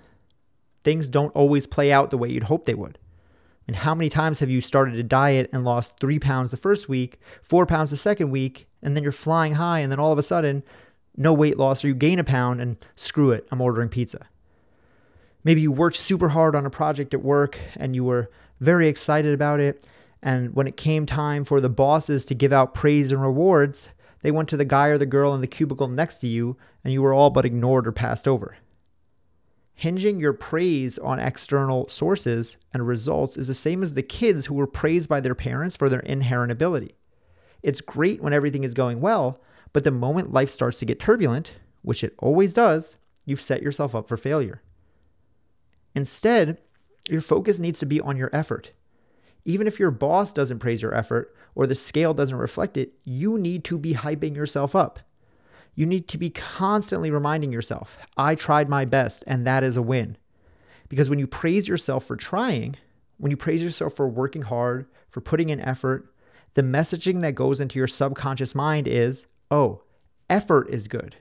Things 0.81 1.07
don't 1.07 1.35
always 1.35 1.67
play 1.67 1.91
out 1.91 2.11
the 2.11 2.17
way 2.17 2.29
you'd 2.29 2.43
hope 2.43 2.65
they 2.65 2.75
would. 2.75 2.99
And 3.67 3.77
how 3.77 3.95
many 3.95 4.09
times 4.09 4.39
have 4.39 4.49
you 4.49 4.61
started 4.61 4.95
a 4.95 5.03
diet 5.03 5.49
and 5.51 5.63
lost 5.63 5.99
three 5.99 6.19
pounds 6.19 6.51
the 6.51 6.57
first 6.57 6.87
week, 6.87 7.19
four 7.41 7.65
pounds 7.65 7.89
the 7.89 7.97
second 7.97 8.29
week, 8.29 8.67
and 8.81 8.95
then 8.95 9.03
you're 9.03 9.11
flying 9.11 9.53
high, 9.53 9.79
and 9.79 9.91
then 9.91 9.99
all 9.99 10.11
of 10.11 10.19
a 10.19 10.23
sudden, 10.23 10.63
no 11.17 11.33
weight 11.33 11.57
loss, 11.57 11.83
or 11.83 11.87
you 11.87 11.95
gain 11.95 12.19
a 12.19 12.23
pound 12.23 12.61
and 12.61 12.77
screw 12.95 13.31
it, 13.31 13.47
I'm 13.51 13.61
ordering 13.61 13.89
pizza. 13.89 14.27
Maybe 15.43 15.61
you 15.61 15.71
worked 15.71 15.97
super 15.97 16.29
hard 16.29 16.55
on 16.55 16.65
a 16.65 16.71
project 16.71 17.13
at 17.13 17.23
work 17.23 17.59
and 17.75 17.95
you 17.95 18.03
were 18.03 18.31
very 18.59 18.87
excited 18.87 19.33
about 19.33 19.59
it. 19.59 19.85
And 20.21 20.55
when 20.55 20.65
it 20.65 20.75
came 20.75 21.05
time 21.05 21.45
for 21.45 21.61
the 21.61 21.69
bosses 21.69 22.25
to 22.25 22.33
give 22.33 22.51
out 22.51 22.73
praise 22.73 23.11
and 23.11 23.21
rewards, 23.21 23.89
they 24.23 24.31
went 24.31 24.49
to 24.49 24.57
the 24.57 24.65
guy 24.65 24.87
or 24.87 24.97
the 24.97 25.05
girl 25.05 25.35
in 25.35 25.41
the 25.41 25.47
cubicle 25.47 25.87
next 25.87 26.17
to 26.17 26.27
you 26.27 26.57
and 26.83 26.91
you 26.91 27.01
were 27.03 27.13
all 27.13 27.29
but 27.29 27.45
ignored 27.45 27.87
or 27.87 27.91
passed 27.91 28.27
over. 28.27 28.57
Hinging 29.75 30.21
your 30.21 30.33
praise 30.33 30.97
on 30.97 31.19
external 31.19 31.89
sources 31.89 32.55
and 32.73 32.87
results 32.87 33.35
is 33.35 33.47
the 33.47 33.53
same 33.53 33.83
as 33.83 33.93
the 33.93 34.03
kids 34.03 34.45
who 34.45 34.53
were 34.53 34.67
praised 34.67 35.09
by 35.09 35.19
their 35.19 35.35
parents 35.35 35.75
for 35.75 35.89
their 35.89 35.99
inherent 35.99 36.51
ability. 36.51 36.95
It's 37.61 37.81
great 37.81 38.21
when 38.21 38.31
everything 38.31 38.63
is 38.63 38.73
going 38.73 39.01
well, 39.01 39.41
but 39.73 39.83
the 39.83 39.91
moment 39.91 40.31
life 40.31 40.49
starts 40.49 40.79
to 40.79 40.85
get 40.85 40.99
turbulent, 40.99 41.53
which 41.81 42.03
it 42.03 42.15
always 42.19 42.53
does, 42.53 42.95
you've 43.25 43.41
set 43.41 43.61
yourself 43.61 43.93
up 43.93 44.07
for 44.07 44.15
failure. 44.15 44.61
Instead, 45.93 46.57
your 47.09 47.21
focus 47.21 47.59
needs 47.59 47.79
to 47.79 47.85
be 47.85 47.99
on 47.99 48.15
your 48.17 48.29
effort. 48.31 48.71
Even 49.43 49.67
if 49.67 49.79
your 49.79 49.91
boss 49.91 50.31
doesn't 50.31 50.59
praise 50.59 50.81
your 50.81 50.95
effort 50.95 51.35
or 51.53 51.67
the 51.67 51.75
scale 51.75 52.13
doesn't 52.13 52.37
reflect 52.37 52.77
it, 52.77 52.93
you 53.03 53.37
need 53.37 53.63
to 53.65 53.77
be 53.77 53.93
hyping 53.93 54.35
yourself 54.35 54.75
up. 54.75 54.99
You 55.75 55.85
need 55.85 56.07
to 56.07 56.17
be 56.17 56.29
constantly 56.29 57.11
reminding 57.11 57.51
yourself, 57.51 57.97
I 58.17 58.35
tried 58.35 58.69
my 58.69 58.85
best, 58.85 59.23
and 59.27 59.45
that 59.45 59.63
is 59.63 59.77
a 59.77 59.81
win. 59.81 60.17
Because 60.87 61.09
when 61.09 61.19
you 61.19 61.27
praise 61.27 61.67
yourself 61.67 62.05
for 62.05 62.15
trying, 62.15 62.77
when 63.17 63.31
you 63.31 63.37
praise 63.37 63.61
yourself 63.61 63.93
for 63.93 64.07
working 64.07 64.43
hard, 64.43 64.87
for 65.09 65.21
putting 65.21 65.49
in 65.49 65.59
effort, 65.59 66.11
the 66.53 66.61
messaging 66.61 67.21
that 67.21 67.35
goes 67.35 67.59
into 67.59 67.77
your 67.77 67.87
subconscious 67.87 68.55
mind 68.55 68.87
is, 68.87 69.27
oh, 69.51 69.83
effort 70.29 70.69
is 70.69 70.87
good. 70.87 71.17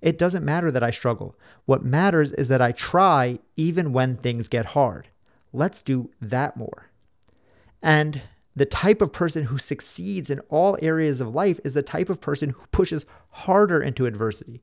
It 0.00 0.18
doesn't 0.18 0.44
matter 0.44 0.70
that 0.70 0.82
I 0.82 0.90
struggle. 0.90 1.36
What 1.66 1.84
matters 1.84 2.32
is 2.32 2.48
that 2.48 2.62
I 2.62 2.72
try 2.72 3.38
even 3.56 3.92
when 3.92 4.16
things 4.16 4.48
get 4.48 4.66
hard. 4.66 5.08
Let's 5.52 5.82
do 5.82 6.10
that 6.22 6.56
more. 6.56 6.90
And 7.82 8.22
the 8.60 8.66
type 8.66 9.00
of 9.00 9.10
person 9.10 9.44
who 9.44 9.56
succeeds 9.56 10.28
in 10.28 10.38
all 10.50 10.76
areas 10.82 11.22
of 11.22 11.34
life 11.34 11.58
is 11.64 11.72
the 11.72 11.82
type 11.82 12.10
of 12.10 12.20
person 12.20 12.50
who 12.50 12.66
pushes 12.72 13.06
harder 13.30 13.80
into 13.80 14.04
adversity. 14.04 14.60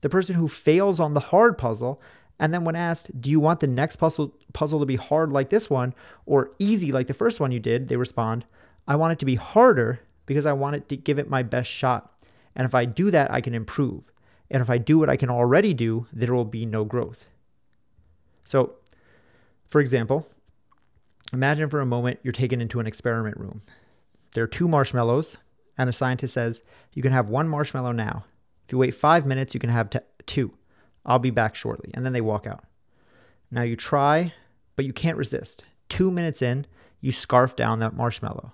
The 0.00 0.08
person 0.08 0.36
who 0.36 0.48
fails 0.48 0.98
on 0.98 1.12
the 1.12 1.20
hard 1.20 1.58
puzzle 1.58 2.00
and 2.38 2.54
then 2.54 2.64
when 2.64 2.74
asked, 2.74 3.20
"Do 3.20 3.28
you 3.28 3.40
want 3.40 3.60
the 3.60 3.66
next 3.66 3.96
puzzle 3.96 4.34
puzzle 4.54 4.80
to 4.80 4.86
be 4.86 4.96
hard 4.96 5.30
like 5.30 5.50
this 5.50 5.68
one 5.68 5.92
or 6.24 6.52
easy 6.58 6.90
like 6.90 7.06
the 7.06 7.12
first 7.12 7.38
one 7.38 7.52
you 7.52 7.60
did?" 7.60 7.88
they 7.88 7.98
respond, 7.98 8.46
"I 8.88 8.96
want 8.96 9.12
it 9.12 9.18
to 9.18 9.26
be 9.26 9.34
harder 9.34 10.00
because 10.24 10.46
I 10.46 10.54
want 10.54 10.76
it 10.76 10.88
to 10.88 10.96
give 10.96 11.18
it 11.18 11.28
my 11.28 11.42
best 11.42 11.70
shot. 11.70 12.18
And 12.56 12.64
if 12.64 12.74
I 12.74 12.86
do 12.86 13.10
that, 13.10 13.30
I 13.30 13.42
can 13.42 13.54
improve. 13.54 14.10
And 14.50 14.62
if 14.62 14.70
I 14.70 14.78
do 14.78 14.98
what 14.98 15.10
I 15.10 15.18
can 15.18 15.28
already 15.28 15.74
do, 15.74 16.06
there 16.14 16.32
will 16.32 16.46
be 16.46 16.64
no 16.64 16.86
growth." 16.86 17.26
So, 18.42 18.76
for 19.66 19.82
example, 19.82 20.28
Imagine 21.34 21.68
for 21.68 21.80
a 21.80 21.86
moment 21.86 22.20
you're 22.22 22.32
taken 22.32 22.60
into 22.60 22.78
an 22.78 22.86
experiment 22.86 23.36
room. 23.36 23.60
There 24.34 24.44
are 24.44 24.48
two 24.48 24.68
marshmallows, 24.68 25.36
and 25.76 25.90
a 25.90 25.92
scientist 25.92 26.32
says 26.32 26.62
you 26.92 27.02
can 27.02 27.10
have 27.10 27.28
one 27.28 27.48
marshmallow 27.48 27.90
now. 27.90 28.24
If 28.64 28.70
you 28.70 28.78
wait 28.78 28.94
five 28.94 29.26
minutes, 29.26 29.52
you 29.52 29.58
can 29.58 29.70
have 29.70 29.90
t- 29.90 29.98
two. 30.26 30.54
I'll 31.04 31.18
be 31.18 31.30
back 31.30 31.56
shortly. 31.56 31.90
And 31.92 32.06
then 32.06 32.12
they 32.12 32.20
walk 32.20 32.46
out. 32.46 32.62
Now 33.50 33.62
you 33.62 33.74
try, 33.74 34.32
but 34.76 34.84
you 34.84 34.92
can't 34.92 35.18
resist. 35.18 35.64
Two 35.88 36.12
minutes 36.12 36.40
in, 36.40 36.66
you 37.00 37.10
scarf 37.10 37.56
down 37.56 37.80
that 37.80 37.96
marshmallow. 37.96 38.52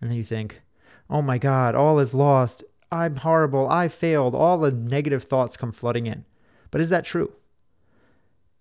And 0.00 0.10
then 0.10 0.16
you 0.16 0.24
think, 0.24 0.60
oh 1.08 1.22
my 1.22 1.38
God, 1.38 1.76
all 1.76 2.00
is 2.00 2.14
lost. 2.14 2.64
I'm 2.90 3.14
horrible. 3.14 3.68
I 3.68 3.86
failed. 3.86 4.34
All 4.34 4.58
the 4.58 4.72
negative 4.72 5.22
thoughts 5.22 5.56
come 5.56 5.70
flooding 5.70 6.06
in. 6.06 6.24
But 6.72 6.80
is 6.80 6.90
that 6.90 7.04
true? 7.04 7.34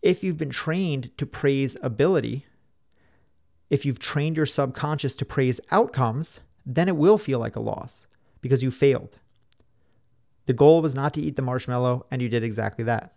If 0.04 0.24
you've 0.24 0.38
been 0.38 0.52
trained 0.52 1.10
to 1.17 1.26
praise 1.26 1.76
ability, 1.82 2.46
if 3.69 3.86
you've 3.86 3.99
trained 3.99 4.38
your 4.38 4.45
subconscious 4.45 5.15
to 5.17 5.25
praise 5.25 5.60
outcomes, 5.71 6.39
then 6.65 6.88
it 6.88 6.95
will 6.95 7.17
feel 7.17 7.39
like 7.39 7.56
a 7.56 7.62
loss 7.62 8.08
because 8.41 8.63
you 8.63 8.71
failed. 8.71 9.19
The 10.45 10.53
goal 10.53 10.82
was 10.82 10.95
not 10.95 11.13
to 11.15 11.21
eat 11.21 11.36
the 11.36 11.41
marshmallow, 11.41 12.06
and 12.10 12.21
you 12.21 12.30
did 12.30 12.43
exactly 12.43 12.84
that. 12.86 13.13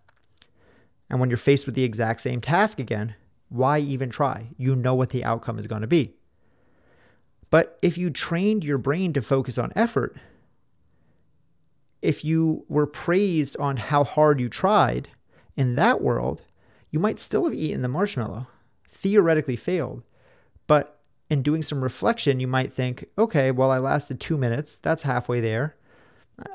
And 1.09 1.21
when 1.21 1.31
you're 1.31 1.37
faced 1.37 1.67
with 1.67 1.75
the 1.75 1.85
exact 1.85 2.21
same 2.21 2.41
task 2.41 2.79
again, 2.79 3.15
why 3.49 3.79
even 3.79 4.11
try? 4.11 4.49
You 4.57 4.77
know 4.77 4.95
what 4.95 5.11
the 5.11 5.25
outcome 5.25 5.59
is 5.59 5.67
going 5.67 5.83
to 5.83 5.87
be. 5.87 6.15
But 7.51 7.79
if 7.83 7.99
you 7.99 8.11
trained 8.11 8.65
your 8.65 8.79
brain 8.79 9.13
to 9.13 9.23
focus 9.23 9.59
on 9.59 9.73
effort, 9.75 10.17
if 12.01 12.25
you 12.25 12.65
were 12.69 12.87
praised 12.87 13.57
on 13.59 13.77
how 13.77 14.05
hard 14.05 14.41
you 14.41 14.49
tried 14.49 15.09
in 15.57 15.75
that 15.75 16.01
world, 16.01 16.43
you 16.91 16.99
might 16.99 17.19
still 17.19 17.45
have 17.45 17.55
eaten 17.55 17.83
the 17.83 17.89
marshmallow, 17.89 18.47
theoretically 18.89 19.57
failed, 19.57 20.03
but 20.71 21.01
in 21.29 21.43
doing 21.43 21.65
some 21.65 21.83
reflection, 21.83 22.39
you 22.39 22.47
might 22.47 22.73
think, 22.73 23.07
okay, 23.19 23.51
well, 23.51 23.73
I 23.73 23.79
lasted 23.79 24.21
two 24.21 24.39
minutes. 24.39 24.77
That's 24.77 25.03
halfway 25.03 25.41
there. 25.41 25.75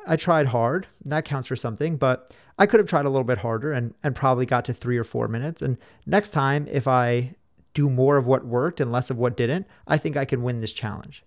I 0.08 0.16
tried 0.16 0.48
hard. 0.48 0.88
That 1.04 1.26
counts 1.26 1.50
for 1.50 1.58
something, 1.58 1.98
but 1.98 2.34
I 2.58 2.66
could 2.66 2.80
have 2.80 2.88
tried 2.88 3.04
a 3.06 3.10
little 3.10 3.26
bit 3.26 3.40
harder 3.40 3.74
and, 3.74 3.94
and 4.02 4.16
probably 4.16 4.46
got 4.46 4.64
to 4.66 4.74
three 4.74 4.98
or 4.98 5.04
four 5.04 5.28
minutes. 5.28 5.62
And 5.62 5.78
next 6.06 6.30
time, 6.30 6.66
if 6.72 6.88
I 6.88 7.36
do 7.74 7.90
more 7.90 8.16
of 8.16 8.26
what 8.26 8.46
worked 8.46 8.80
and 8.80 8.90
less 8.90 9.10
of 9.10 9.18
what 9.18 9.36
didn't, 9.36 9.68
I 9.86 9.98
think 9.98 10.16
I 10.16 10.24
can 10.24 10.44
win 10.44 10.60
this 10.62 10.72
challenge. 10.72 11.26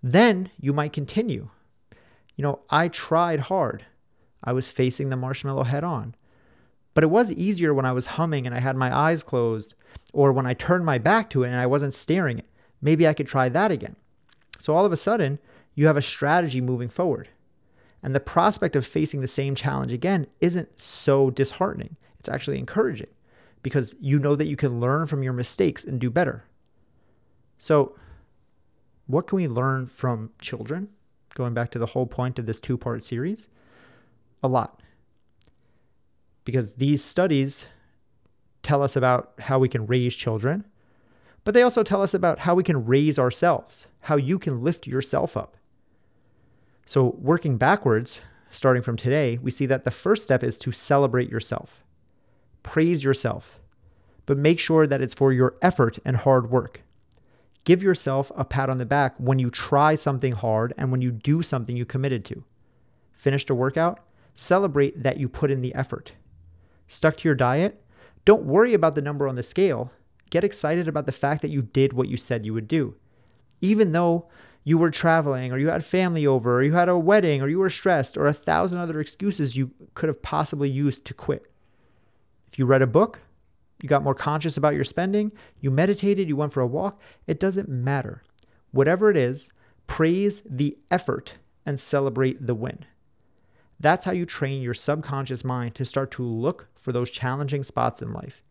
Then 0.00 0.50
you 0.56 0.72
might 0.72 0.92
continue. 0.92 1.48
You 2.36 2.44
know, 2.44 2.60
I 2.70 2.86
tried 2.86 3.40
hard. 3.40 3.86
I 4.44 4.52
was 4.52 4.70
facing 4.70 5.08
the 5.08 5.16
marshmallow 5.16 5.64
head 5.64 5.82
on. 5.82 6.14
But 7.00 7.04
it 7.04 7.10
was 7.12 7.32
easier 7.32 7.72
when 7.72 7.86
I 7.86 7.92
was 7.92 8.04
humming 8.04 8.44
and 8.44 8.54
I 8.54 8.58
had 8.58 8.76
my 8.76 8.94
eyes 8.94 9.22
closed, 9.22 9.72
or 10.12 10.34
when 10.34 10.44
I 10.44 10.52
turned 10.52 10.84
my 10.84 10.98
back 10.98 11.30
to 11.30 11.44
it 11.44 11.48
and 11.48 11.56
I 11.56 11.64
wasn't 11.64 11.94
staring 11.94 12.38
it. 12.38 12.44
Maybe 12.82 13.08
I 13.08 13.14
could 13.14 13.26
try 13.26 13.48
that 13.48 13.70
again. 13.70 13.96
So 14.58 14.74
all 14.74 14.84
of 14.84 14.92
a 14.92 14.98
sudden, 14.98 15.38
you 15.74 15.86
have 15.86 15.96
a 15.96 16.02
strategy 16.02 16.60
moving 16.60 16.90
forward. 16.90 17.30
And 18.02 18.14
the 18.14 18.20
prospect 18.20 18.76
of 18.76 18.84
facing 18.84 19.22
the 19.22 19.26
same 19.26 19.54
challenge 19.54 19.94
again 19.94 20.26
isn't 20.42 20.78
so 20.78 21.30
disheartening. 21.30 21.96
It's 22.18 22.28
actually 22.28 22.58
encouraging 22.58 23.08
because 23.62 23.94
you 23.98 24.18
know 24.18 24.36
that 24.36 24.48
you 24.48 24.56
can 24.56 24.78
learn 24.78 25.06
from 25.06 25.22
your 25.22 25.32
mistakes 25.32 25.84
and 25.84 25.98
do 25.98 26.10
better. 26.10 26.44
So, 27.58 27.96
what 29.06 29.26
can 29.26 29.36
we 29.36 29.48
learn 29.48 29.86
from 29.86 30.32
children? 30.38 30.90
Going 31.32 31.54
back 31.54 31.70
to 31.70 31.78
the 31.78 31.86
whole 31.86 32.04
point 32.06 32.38
of 32.38 32.44
this 32.44 32.60
two 32.60 32.76
part 32.76 33.02
series, 33.02 33.48
a 34.42 34.48
lot 34.48 34.82
because 36.50 36.74
these 36.74 37.04
studies 37.04 37.66
tell 38.64 38.82
us 38.82 38.96
about 38.96 39.32
how 39.38 39.60
we 39.60 39.68
can 39.68 39.86
raise 39.86 40.16
children, 40.16 40.64
but 41.44 41.54
they 41.54 41.62
also 41.62 41.84
tell 41.84 42.02
us 42.02 42.12
about 42.12 42.40
how 42.40 42.56
we 42.56 42.64
can 42.64 42.84
raise 42.84 43.20
ourselves, 43.20 43.86
how 44.00 44.16
you 44.16 44.36
can 44.36 44.60
lift 44.60 44.84
yourself 44.84 45.36
up. 45.36 45.56
So, 46.84 47.14
working 47.20 47.56
backwards, 47.56 48.20
starting 48.50 48.82
from 48.82 48.96
today, 48.96 49.38
we 49.40 49.52
see 49.52 49.64
that 49.66 49.84
the 49.84 49.92
first 49.92 50.24
step 50.24 50.42
is 50.42 50.58
to 50.58 50.72
celebrate 50.72 51.30
yourself, 51.30 51.84
praise 52.64 53.04
yourself, 53.04 53.60
but 54.26 54.36
make 54.36 54.58
sure 54.58 54.88
that 54.88 55.00
it's 55.00 55.14
for 55.14 55.32
your 55.32 55.54
effort 55.62 56.00
and 56.04 56.16
hard 56.16 56.50
work. 56.50 56.82
Give 57.62 57.80
yourself 57.80 58.32
a 58.34 58.44
pat 58.44 58.68
on 58.68 58.78
the 58.78 58.86
back 58.86 59.14
when 59.18 59.38
you 59.38 59.50
try 59.50 59.94
something 59.94 60.32
hard 60.32 60.74
and 60.76 60.90
when 60.90 61.00
you 61.00 61.12
do 61.12 61.42
something 61.42 61.76
you 61.76 61.84
committed 61.84 62.24
to. 62.24 62.42
Finished 63.12 63.50
a 63.50 63.54
workout? 63.54 64.00
Celebrate 64.34 65.00
that 65.00 65.18
you 65.18 65.28
put 65.28 65.52
in 65.52 65.60
the 65.60 65.74
effort 65.76 66.12
stuck 66.90 67.16
to 67.16 67.28
your 67.28 67.34
diet, 67.34 67.82
don't 68.24 68.44
worry 68.44 68.74
about 68.74 68.94
the 68.94 69.02
number 69.02 69.26
on 69.26 69.36
the 69.36 69.42
scale. 69.42 69.92
Get 70.28 70.44
excited 70.44 70.88
about 70.88 71.06
the 71.06 71.12
fact 71.12 71.40
that 71.42 71.50
you 71.50 71.62
did 71.62 71.92
what 71.92 72.08
you 72.08 72.16
said 72.16 72.44
you 72.44 72.54
would 72.54 72.68
do. 72.68 72.96
Even 73.60 73.92
though 73.92 74.28
you 74.64 74.76
were 74.76 74.90
traveling, 74.90 75.52
or 75.52 75.58
you 75.58 75.68
had 75.68 75.84
family 75.84 76.26
over, 76.26 76.58
or 76.58 76.62
you 76.62 76.74
had 76.74 76.88
a 76.88 76.98
wedding, 76.98 77.40
or 77.40 77.48
you 77.48 77.58
were 77.58 77.70
stressed, 77.70 78.16
or 78.16 78.26
a 78.26 78.32
thousand 78.32 78.78
other 78.78 79.00
excuses 79.00 79.56
you 79.56 79.70
could 79.94 80.08
have 80.08 80.22
possibly 80.22 80.68
used 80.68 81.04
to 81.06 81.14
quit. 81.14 81.50
If 82.52 82.58
you 82.58 82.66
read 82.66 82.82
a 82.82 82.86
book, 82.86 83.20
you 83.82 83.88
got 83.88 84.02
more 84.02 84.14
conscious 84.14 84.56
about 84.56 84.74
your 84.74 84.84
spending, 84.84 85.32
you 85.60 85.70
meditated, 85.70 86.28
you 86.28 86.36
went 86.36 86.52
for 86.52 86.60
a 86.60 86.66
walk, 86.66 87.00
it 87.26 87.40
doesn't 87.40 87.68
matter. 87.68 88.22
Whatever 88.70 89.10
it 89.10 89.16
is, 89.16 89.48
praise 89.86 90.42
the 90.44 90.76
effort 90.90 91.36
and 91.64 91.80
celebrate 91.80 92.46
the 92.46 92.54
win. 92.54 92.84
That's 93.80 94.04
how 94.04 94.12
you 94.12 94.26
train 94.26 94.60
your 94.60 94.74
subconscious 94.74 95.42
mind 95.42 95.74
to 95.76 95.86
start 95.86 96.10
to 96.12 96.22
look 96.22 96.68
for 96.76 96.92
those 96.92 97.10
challenging 97.10 97.62
spots 97.62 98.02
in 98.02 98.12
life. 98.12 98.42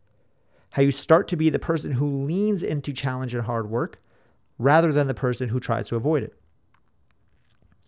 How 0.72 0.82
you 0.82 0.92
start 0.92 1.28
to 1.30 1.36
be 1.36 1.50
the 1.50 1.60
person 1.60 1.94
who 1.94 2.26
leans 2.26 2.63
into 2.63 2.92
challenge 2.92 3.36
and 3.36 3.46
hard 3.46 3.70
work 3.70 4.02
rather 4.58 4.92
than 4.92 5.08
the 5.08 5.13
person 5.13 5.50
who 5.50 5.60
tries 5.60 5.88
to 5.88 5.96
avoid 5.96 6.24
it. 6.24 6.34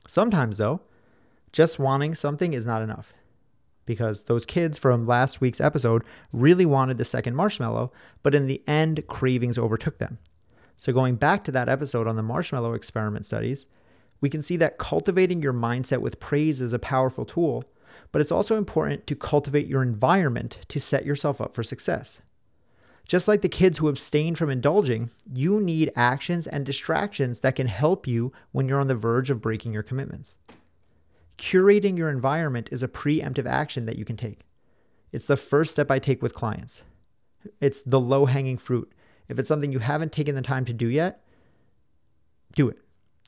Sometimes, 0.08 0.58
though, 0.58 0.82
just 1.52 1.80
wanting 1.80 2.16
something 2.16 2.54
is 2.54 2.66
not 2.66 2.82
enough 2.82 3.14
because 3.86 4.26
those 4.26 4.46
kids 4.46 4.78
from 4.78 5.08
last 5.08 5.42
week's 5.42 5.60
episode 5.60 6.04
really 6.32 6.66
wanted 6.66 6.98
the 6.98 7.06
second 7.06 7.36
marshmallow, 7.36 7.92
but 8.24 8.36
in 8.36 8.48
the 8.48 8.62
end, 8.68 9.06
cravings 9.08 9.58
overtook 9.58 9.98
them. 9.98 10.18
So, 10.78 10.94
going 10.94 11.16
back 11.16 11.44
to 11.44 11.52
that 11.52 11.70
episode 11.70 12.08
on 12.08 12.16
the 12.16 12.24
marshmallow 12.24 12.74
experiment 12.74 13.26
studies, 13.26 13.68
we 14.22 14.30
can 14.30 14.42
see 14.42 14.56
that 14.58 14.78
cultivating 14.78 15.42
your 15.42 15.54
mindset 15.54 16.00
with 16.00 16.20
praise 16.20 16.62
is 16.62 16.74
a 16.74 16.80
powerful 16.80 17.26
tool, 17.26 17.64
but 18.12 18.22
it's 18.22 18.32
also 18.32 18.58
important 18.58 19.08
to 19.08 19.16
cultivate 19.16 19.68
your 19.68 19.82
environment 19.82 20.60
to 20.70 20.80
set 20.80 21.06
yourself 21.06 21.42
up 21.42 21.54
for 21.54 21.64
success. 21.64 22.22
Just 23.06 23.28
like 23.28 23.42
the 23.42 23.50
kids 23.50 23.80
who 23.80 23.90
abstain 23.90 24.36
from 24.36 24.50
indulging, 24.50 25.10
you 25.34 25.60
need 25.60 25.92
actions 25.96 26.48
and 26.48 26.66
distractions 26.66 27.42
that 27.42 27.56
can 27.56 27.68
help 27.68 28.08
you 28.08 28.32
when 28.52 28.70
you're 28.70 28.80
on 28.80 28.88
the 28.88 28.96
verge 28.96 29.30
of 29.30 29.42
breaking 29.42 29.74
your 29.74 29.84
commitments. 29.84 30.38
Curating 31.38 31.98
your 31.98 32.10
environment 32.10 32.70
is 32.72 32.84
a 32.84 32.88
preemptive 32.88 33.48
action 33.48 33.86
that 33.86 33.98
you 33.98 34.06
can 34.06 34.16
take. 34.16 34.42
It's 35.12 35.26
the 35.26 35.36
first 35.36 35.74
step 35.74 35.90
I 35.90 36.00
take 36.00 36.22
with 36.22 36.36
clients. 36.36 36.84
It's 37.60 37.82
the 37.82 38.00
low 38.00 38.28
hanging 38.28 38.58
fruit. 38.58 38.94
If 39.28 39.40
it's 39.40 39.48
something 39.48 39.72
you 39.72 39.80
haven't 39.80 40.12
taken 40.12 40.36
the 40.36 40.42
time 40.42 40.66
to 40.66 40.74
do 40.74 40.88
yet, 40.88 41.24
do 42.56 42.70
it. 42.70 42.78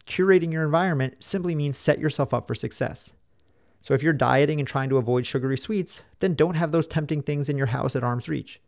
Curating 0.06 0.52
your 0.52 0.64
environment 0.64 1.16
simply 1.20 1.56
means 1.56 1.78
set 1.78 2.00
yourself 2.00 2.34
up 2.34 2.48
for 2.48 2.56
success. 2.56 3.14
So 3.82 3.94
if 3.94 4.02
you're 4.02 4.14
dieting 4.14 4.60
and 4.60 4.68
trying 4.68 4.90
to 4.90 4.98
avoid 4.98 5.26
sugary 5.26 5.58
sweets, 5.58 6.02
then 6.20 6.36
don't 6.36 6.56
have 6.56 6.72
those 6.72 6.88
tempting 6.88 7.22
things 7.22 7.50
in 7.50 7.58
your 7.58 7.68
house 7.68 7.96
at 7.96 8.04
arm's 8.04 8.30
reach. 8.30 8.62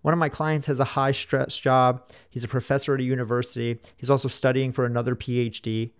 One 0.00 0.14
of 0.14 0.18
my 0.18 0.28
clients 0.28 0.66
has 0.66 0.80
a 0.80 0.84
high 0.84 1.12
stress 1.12 1.58
job. 1.58 2.08
He's 2.28 2.44
a 2.44 2.48
professor 2.48 2.94
at 2.94 3.00
a 3.00 3.04
university. 3.04 3.78
He's 3.96 4.10
also 4.10 4.28
studying 4.28 4.72
for 4.72 4.84
another 4.84 5.14
PhD. 5.14 5.90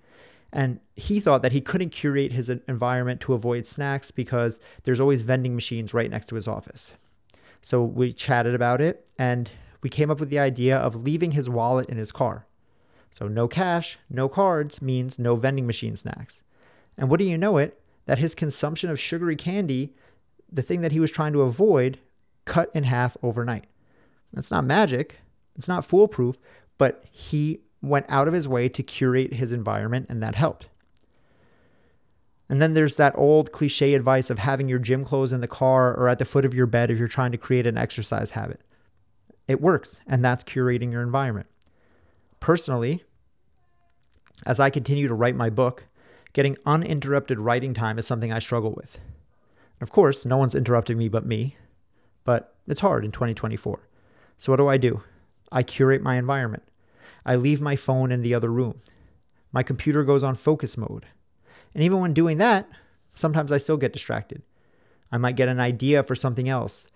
And 0.53 0.81
he 0.97 1.21
thought 1.21 1.43
that 1.43 1.53
he 1.53 1.61
couldn't 1.61 1.91
curate 1.91 2.33
his 2.33 2.51
environment 2.51 3.21
to 3.23 3.33
avoid 3.33 3.67
snacks 3.67 4.11
because 4.11 4.59
there's 4.83 5.01
always 5.01 5.23
vending 5.23 5.55
machines 5.55 5.95
right 5.95 6.11
next 6.11 6.27
to 6.27 6.35
his 6.35 6.49
office. 6.49 6.93
So 7.63 7.83
we 7.83 8.13
chatted 8.13 8.55
about 8.55 8.81
it 8.81 9.09
and 9.19 9.51
we 9.83 9.89
came 9.89 10.11
up 10.11 10.21
with 10.21 10.31
the 10.31 10.39
idea 10.39 10.77
of 10.77 10.97
leaving 10.97 11.31
his 11.31 11.49
wallet 11.49 11.89
in 11.89 11.97
his 11.97 12.13
car. 12.13 12.47
So 13.13 13.29
no 13.29 13.47
cash, 13.47 13.99
no 14.11 14.29
cards 14.29 14.83
means 14.83 15.19
no 15.19 15.37
vending 15.37 15.67
machine 15.67 15.97
snacks. 15.97 16.43
And 16.97 17.09
what 17.09 17.19
do 17.19 17.25
you 17.25 17.39
know 17.39 17.59
it? 17.59 17.79
That 18.07 18.19
his 18.19 18.35
consumption 18.35 18.91
of 18.91 18.99
sugary 18.99 19.37
candy, 19.37 19.93
the 20.51 20.63
thing 20.63 20.81
that 20.81 20.93
he 20.93 20.99
was 20.99 21.11
trying 21.13 21.35
to 21.35 21.43
avoid, 21.43 21.99
cut 22.47 22.71
in 22.75 22.85
half 22.85 23.17
overnight. 23.23 23.67
That's 24.33 24.51
not 24.51 24.65
magic, 24.65 25.19
it's 25.55 25.69
not 25.69 25.85
foolproof, 25.85 26.39
but 26.79 27.05
he 27.11 27.61
went 27.83 28.07
out 28.09 28.29
of 28.29 28.35
his 28.35 28.49
way 28.49 28.69
to 28.71 28.83
curate 28.83 29.35
his 29.35 29.53
environment, 29.53 30.07
and 30.09 30.23
that 30.23 30.35
helped. 30.35 30.69
And 32.49 32.63
then 32.63 32.75
there's 32.75 32.97
that 32.97 33.17
old 33.17 33.53
cliche 33.53 33.95
advice 33.95 34.31
of 34.31 34.39
having 34.39 34.69
your 34.69 34.79
gym 34.79 35.05
clothes 35.05 35.33
in 35.33 35.41
the 35.43 35.49
car 35.49 35.95
or 35.95 36.09
at 36.09 36.19
the 36.19 36.25
foot 36.25 36.45
of 36.45 36.55
your 36.55 36.67
bed 36.67 36.91
if 36.91 36.99
you're 36.99 37.09
trying 37.09 37.33
to 37.33 37.39
create 37.39 37.67
an 37.67 37.79
exercise 37.79 38.31
habit. 38.31 38.61
It 39.47 39.61
works, 39.61 40.01
and 40.07 40.25
that's 40.25 40.45
curating 40.45 40.93
your 40.93 41.03
environment. 41.03 41.47
Personally, 42.43 43.05
as 44.45 44.59
I 44.59 44.69
continue 44.69 45.07
to 45.07 45.15
write 45.15 45.37
my 45.37 45.49
book, 45.49 45.87
getting 46.33 46.57
uninterrupted 46.67 47.39
writing 47.39 47.73
time 47.73 48.01
is 48.01 48.07
something 48.09 48.33
I 48.33 48.41
struggle 48.41 48.73
with. 48.73 48.99
Of 49.81 49.93
course, 49.93 50.27
no 50.27 50.37
one's 50.39 50.57
interrupting 50.57 50.99
me 50.99 51.09
but 51.09 51.25
me, 51.25 51.57
but 52.25 52.57
it's 52.67 52.81
hard 52.81 53.05
in 53.05 53.13
2024. 53.13 53.87
So, 54.39 54.51
what 54.51 54.57
do 54.57 54.67
I 54.67 54.77
do? 54.77 55.05
I 55.53 55.63
curate 55.63 56.03
my 56.03 56.17
environment. 56.17 56.65
I 57.25 57.37
leave 57.37 57.61
my 57.61 57.77
phone 57.77 58.11
in 58.11 58.23
the 58.23 58.35
other 58.35 58.51
room. 58.51 58.81
My 59.53 59.63
computer 59.63 60.03
goes 60.03 60.25
on 60.25 60.35
focus 60.35 60.77
mode. 60.77 61.07
And 61.77 61.85
even 61.85 62.01
when 62.01 62.13
doing 62.13 62.39
that, 62.39 62.69
sometimes 63.15 63.53
I 63.53 63.59
still 63.59 63.77
get 63.77 63.93
distracted. 63.93 64.43
I 65.13 65.17
might 65.17 65.37
get 65.37 65.49
an 65.49 65.61
idea 65.61 66.03
for 66.03 66.17
something 66.17 66.49
else. 66.49 66.89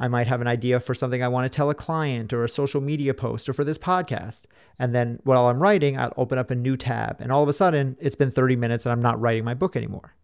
I 0.00 0.08
might 0.08 0.26
have 0.26 0.40
an 0.40 0.46
idea 0.46 0.80
for 0.80 0.94
something 0.94 1.22
I 1.22 1.28
want 1.28 1.44
to 1.44 1.54
tell 1.54 1.68
a 1.68 1.74
client 1.74 2.32
or 2.32 2.42
a 2.42 2.48
social 2.48 2.80
media 2.80 3.12
post 3.12 3.50
or 3.50 3.52
for 3.52 3.64
this 3.64 3.76
podcast. 3.76 4.46
And 4.78 4.94
then 4.94 5.20
while 5.24 5.48
I'm 5.48 5.62
writing, 5.62 5.98
I'll 5.98 6.14
open 6.16 6.38
up 6.38 6.50
a 6.50 6.54
new 6.54 6.78
tab. 6.78 7.20
And 7.20 7.30
all 7.30 7.42
of 7.42 7.50
a 7.50 7.52
sudden, 7.52 7.98
it's 8.00 8.16
been 8.16 8.30
30 8.30 8.56
minutes 8.56 8.86
and 8.86 8.92
I'm 8.92 9.02
not 9.02 9.20
writing 9.20 9.44
my 9.44 9.52
book 9.52 9.76
anymore. 9.76 10.14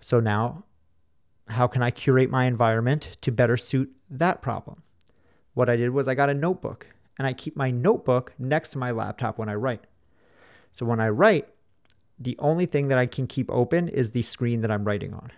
So 0.00 0.18
now, 0.18 0.64
how 1.48 1.66
can 1.66 1.82
I 1.82 1.90
curate 1.90 2.30
my 2.30 2.46
environment 2.46 3.18
to 3.20 3.30
better 3.30 3.58
suit 3.58 3.94
that 4.08 4.40
problem? 4.40 4.82
What 5.52 5.68
I 5.68 5.76
did 5.76 5.90
was 5.90 6.08
I 6.08 6.14
got 6.14 6.30
a 6.30 6.34
notebook 6.34 6.86
and 7.18 7.26
I 7.26 7.34
keep 7.34 7.54
my 7.54 7.70
notebook 7.70 8.32
next 8.38 8.70
to 8.70 8.78
my 8.78 8.92
laptop 8.92 9.38
when 9.38 9.50
I 9.50 9.54
write. 9.56 9.84
So 10.72 10.86
when 10.86 11.00
I 11.00 11.10
write, 11.10 11.48
the 12.18 12.36
only 12.38 12.64
thing 12.64 12.88
that 12.88 12.96
I 12.96 13.04
can 13.04 13.26
keep 13.26 13.50
open 13.50 13.88
is 13.88 14.12
the 14.12 14.22
screen 14.22 14.62
that 14.62 14.70
I'm 14.70 14.84
writing 14.84 15.12
on. 15.12 15.32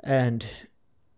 And 0.00 0.44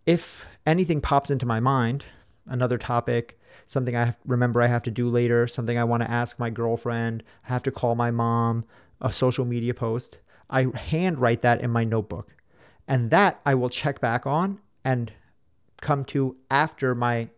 if 0.06 0.46
anything 0.66 1.00
pops 1.00 1.30
into 1.30 1.46
my 1.46 1.60
mind, 1.60 2.04
another 2.46 2.76
topic, 2.76 3.38
something 3.66 3.96
I 3.96 4.14
remember 4.26 4.60
I 4.60 4.66
have 4.66 4.82
to 4.82 4.90
do 4.90 5.08
later, 5.08 5.46
something 5.46 5.78
I 5.78 5.84
want 5.84 6.02
to 6.02 6.10
ask 6.10 6.38
my 6.38 6.50
girlfriend, 6.50 7.22
I 7.44 7.52
have 7.52 7.62
to 7.64 7.70
call 7.70 7.94
my 7.94 8.10
mom, 8.10 8.64
a 9.00 9.12
social 9.12 9.44
media 9.44 9.74
post, 9.74 10.18
I 10.48 10.66
handwrite 10.74 11.42
that 11.42 11.60
in 11.60 11.70
my 11.70 11.84
notebook. 11.84 12.34
And 12.88 13.10
that 13.10 13.40
I 13.44 13.54
will 13.54 13.68
check 13.68 14.00
back 14.00 14.26
on 14.26 14.60
and 14.84 15.12
come 15.80 16.04
to 16.06 16.36
after 16.50 16.94
my 16.94 17.28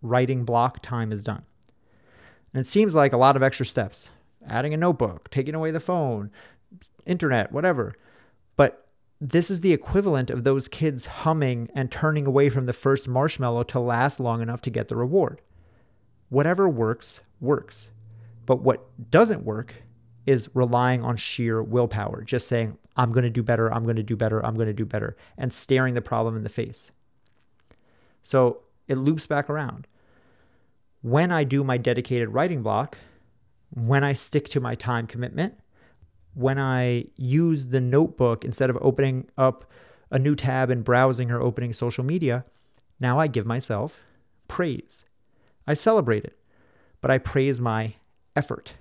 writing 0.00 0.44
block 0.44 0.80
time 0.80 1.12
is 1.12 1.22
done. 1.22 1.44
And 2.54 2.60
it 2.60 2.66
seems 2.66 2.94
like 2.94 3.12
a 3.12 3.18
lot 3.18 3.36
of 3.36 3.42
extra 3.42 3.66
steps 3.66 4.10
adding 4.46 4.72
a 4.72 4.76
notebook, 4.76 5.30
taking 5.30 5.54
away 5.54 5.70
the 5.70 5.80
phone, 5.80 6.30
internet, 7.04 7.52
whatever. 7.52 7.94
This 9.20 9.50
is 9.50 9.60
the 9.60 9.74
equivalent 9.74 10.30
of 10.30 10.44
those 10.44 10.66
kids 10.66 11.04
humming 11.06 11.68
and 11.74 11.90
turning 11.90 12.26
away 12.26 12.48
from 12.48 12.64
the 12.64 12.72
first 12.72 13.06
marshmallow 13.06 13.64
to 13.64 13.78
last 13.78 14.18
long 14.18 14.40
enough 14.40 14.62
to 14.62 14.70
get 14.70 14.88
the 14.88 14.96
reward. 14.96 15.42
Whatever 16.30 16.68
works, 16.68 17.20
works. 17.38 17.90
But 18.46 18.62
what 18.62 18.86
doesn't 19.10 19.44
work 19.44 19.74
is 20.24 20.48
relying 20.54 21.04
on 21.04 21.16
sheer 21.16 21.62
willpower, 21.62 22.22
just 22.22 22.48
saying, 22.48 22.78
I'm 22.96 23.12
going 23.12 23.24
to 23.24 23.30
do 23.30 23.42
better, 23.42 23.72
I'm 23.72 23.84
going 23.84 23.96
to 23.96 24.02
do 24.02 24.16
better, 24.16 24.44
I'm 24.44 24.54
going 24.54 24.68
to 24.68 24.72
do 24.72 24.86
better, 24.86 25.16
and 25.36 25.52
staring 25.52 25.94
the 25.94 26.00
problem 26.00 26.36
in 26.36 26.42
the 26.42 26.48
face. 26.48 26.90
So 28.22 28.62
it 28.88 28.96
loops 28.96 29.26
back 29.26 29.50
around. 29.50 29.86
When 31.02 31.30
I 31.30 31.44
do 31.44 31.62
my 31.62 31.76
dedicated 31.78 32.30
writing 32.30 32.62
block, 32.62 32.98
when 33.70 34.02
I 34.02 34.12
stick 34.14 34.48
to 34.48 34.60
my 34.60 34.74
time 34.74 35.06
commitment, 35.06 35.58
when 36.34 36.58
I 36.58 37.06
use 37.16 37.68
the 37.68 37.80
notebook 37.80 38.44
instead 38.44 38.70
of 38.70 38.78
opening 38.80 39.28
up 39.36 39.64
a 40.10 40.18
new 40.18 40.34
tab 40.34 40.70
and 40.70 40.84
browsing 40.84 41.30
or 41.30 41.40
opening 41.40 41.72
social 41.72 42.04
media, 42.04 42.44
now 43.00 43.18
I 43.18 43.26
give 43.26 43.46
myself 43.46 44.02
praise. 44.48 45.04
I 45.66 45.74
celebrate 45.74 46.24
it, 46.24 46.38
but 47.00 47.10
I 47.10 47.18
praise 47.18 47.60
my 47.60 47.94
effort. 48.34 48.74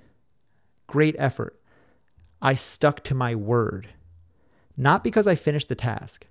Great 0.88 1.16
effort. 1.18 1.60
I 2.42 2.56
stuck 2.56 3.04
to 3.06 3.14
my 3.14 3.36
word. 3.36 3.90
Not 4.78 5.04
because 5.04 5.28
I 5.28 5.36
finished 5.36 5.70
the 5.70 5.76
task, 5.76 6.26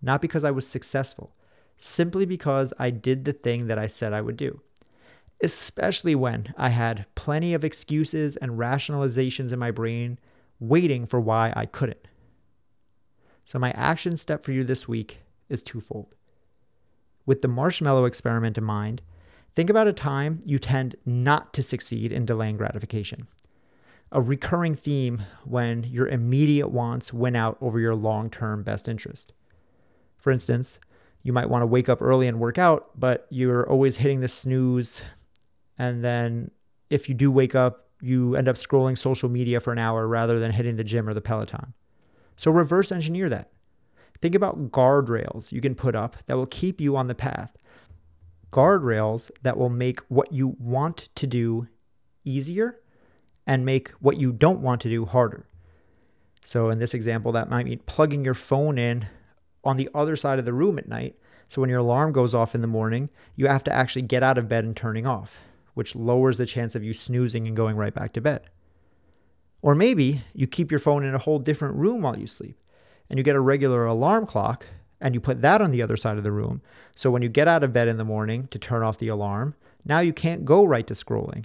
not 0.00 0.22
because 0.22 0.42
I 0.42 0.50
was 0.50 0.66
successful, 0.66 1.34
simply 1.76 2.24
because 2.24 2.72
I 2.78 2.90
did 2.90 3.24
the 3.24 3.32
thing 3.32 3.66
that 3.66 3.78
I 3.78 3.86
said 3.86 4.12
I 4.12 4.22
would 4.22 4.36
do. 4.36 4.62
Especially 5.42 6.14
when 6.14 6.54
I 6.56 6.70
had 6.70 7.06
plenty 7.14 7.54
of 7.54 7.64
excuses 7.64 8.36
and 8.36 8.52
rationalizations 8.52 9.52
in 9.52 9.58
my 9.58 9.70
brain 9.70 10.18
waiting 10.60 11.06
for 11.06 11.18
why 11.18 11.52
I 11.56 11.66
couldn't. 11.66 12.06
So, 13.44 13.58
my 13.58 13.72
action 13.72 14.16
step 14.16 14.44
for 14.44 14.52
you 14.52 14.62
this 14.62 14.86
week 14.86 15.20
is 15.48 15.62
twofold. 15.62 16.14
With 17.26 17.42
the 17.42 17.48
marshmallow 17.48 18.04
experiment 18.04 18.56
in 18.56 18.64
mind, 18.64 19.02
think 19.54 19.70
about 19.70 19.88
a 19.88 19.92
time 19.92 20.40
you 20.44 20.58
tend 20.58 20.96
not 21.04 21.52
to 21.54 21.62
succeed 21.62 22.12
in 22.12 22.24
delaying 22.24 22.56
gratification. 22.56 23.26
A 24.12 24.20
recurring 24.20 24.74
theme 24.74 25.22
when 25.44 25.84
your 25.84 26.08
immediate 26.08 26.68
wants 26.68 27.12
win 27.12 27.36
out 27.36 27.56
over 27.60 27.78
your 27.78 27.94
long 27.94 28.30
term 28.30 28.62
best 28.62 28.88
interest. 28.88 29.32
For 30.16 30.30
instance, 30.30 30.78
you 31.22 31.32
might 31.32 31.48
want 31.48 31.62
to 31.62 31.66
wake 31.66 31.88
up 31.88 32.02
early 32.02 32.26
and 32.26 32.40
work 32.40 32.58
out, 32.58 32.98
but 32.98 33.26
you're 33.30 33.68
always 33.68 33.96
hitting 33.98 34.20
the 34.20 34.28
snooze. 34.28 35.02
And 35.78 36.04
then 36.04 36.50
if 36.88 37.08
you 37.08 37.14
do 37.14 37.30
wake 37.30 37.54
up, 37.54 37.89
you 38.00 38.36
end 38.36 38.48
up 38.48 38.56
scrolling 38.56 38.96
social 38.96 39.28
media 39.28 39.60
for 39.60 39.72
an 39.72 39.78
hour 39.78 40.06
rather 40.06 40.38
than 40.38 40.52
hitting 40.52 40.76
the 40.76 40.84
gym 40.84 41.08
or 41.08 41.14
the 41.14 41.20
Peloton. 41.20 41.74
So 42.36 42.50
reverse 42.50 42.90
engineer 42.90 43.28
that. 43.28 43.50
Think 44.20 44.34
about 44.34 44.70
guardrails 44.70 45.52
you 45.52 45.60
can 45.60 45.74
put 45.74 45.94
up 45.94 46.16
that 46.26 46.36
will 46.36 46.46
keep 46.46 46.80
you 46.80 46.96
on 46.96 47.06
the 47.06 47.14
path. 47.14 47.56
Guardrails 48.52 49.30
that 49.42 49.56
will 49.56 49.70
make 49.70 50.00
what 50.08 50.32
you 50.32 50.56
want 50.58 51.08
to 51.14 51.26
do 51.26 51.68
easier 52.24 52.80
and 53.46 53.64
make 53.64 53.88
what 54.00 54.18
you 54.18 54.32
don't 54.32 54.60
want 54.60 54.80
to 54.82 54.90
do 54.90 55.04
harder. 55.06 55.46
So, 56.42 56.70
in 56.70 56.78
this 56.78 56.94
example, 56.94 57.32
that 57.32 57.50
might 57.50 57.66
mean 57.66 57.80
plugging 57.86 58.24
your 58.24 58.34
phone 58.34 58.78
in 58.78 59.06
on 59.64 59.76
the 59.76 59.88
other 59.94 60.16
side 60.16 60.38
of 60.38 60.44
the 60.44 60.52
room 60.52 60.78
at 60.78 60.88
night. 60.88 61.16
So 61.48 61.60
when 61.60 61.70
your 61.70 61.80
alarm 61.80 62.12
goes 62.12 62.34
off 62.34 62.54
in 62.54 62.60
the 62.60 62.66
morning, 62.66 63.10
you 63.34 63.46
have 63.48 63.64
to 63.64 63.72
actually 63.72 64.02
get 64.02 64.22
out 64.22 64.38
of 64.38 64.48
bed 64.48 64.64
and 64.64 64.76
turning 64.76 65.06
off, 65.06 65.40
which 65.74 65.94
lowers 65.94 66.38
the 66.38 66.46
chance 66.46 66.74
of 66.74 66.84
you 66.84 66.92
snoozing 66.92 67.46
and 67.46 67.56
going 67.56 67.76
right 67.76 67.94
back 67.94 68.12
to 68.12 68.20
bed. 68.20 68.42
Or 69.62 69.74
maybe 69.74 70.22
you 70.34 70.46
keep 70.46 70.70
your 70.70 70.80
phone 70.80 71.04
in 71.04 71.14
a 71.14 71.18
whole 71.18 71.38
different 71.38 71.76
room 71.76 72.02
while 72.02 72.18
you 72.18 72.26
sleep 72.26 72.56
and 73.08 73.18
you 73.18 73.22
get 73.22 73.36
a 73.36 73.40
regular 73.40 73.84
alarm 73.84 74.26
clock 74.26 74.66
and 75.00 75.14
you 75.14 75.20
put 75.20 75.42
that 75.42 75.60
on 75.60 75.70
the 75.70 75.82
other 75.82 75.96
side 75.96 76.18
of 76.18 76.24
the 76.24 76.32
room. 76.32 76.62
So 76.94 77.10
when 77.10 77.22
you 77.22 77.28
get 77.28 77.48
out 77.48 77.64
of 77.64 77.72
bed 77.72 77.88
in 77.88 77.96
the 77.96 78.04
morning 78.04 78.48
to 78.48 78.58
turn 78.58 78.82
off 78.82 78.98
the 78.98 79.08
alarm, 79.08 79.54
now 79.84 80.00
you 80.00 80.12
can't 80.12 80.44
go 80.44 80.64
right 80.64 80.86
to 80.86 80.94
scrolling. 80.94 81.44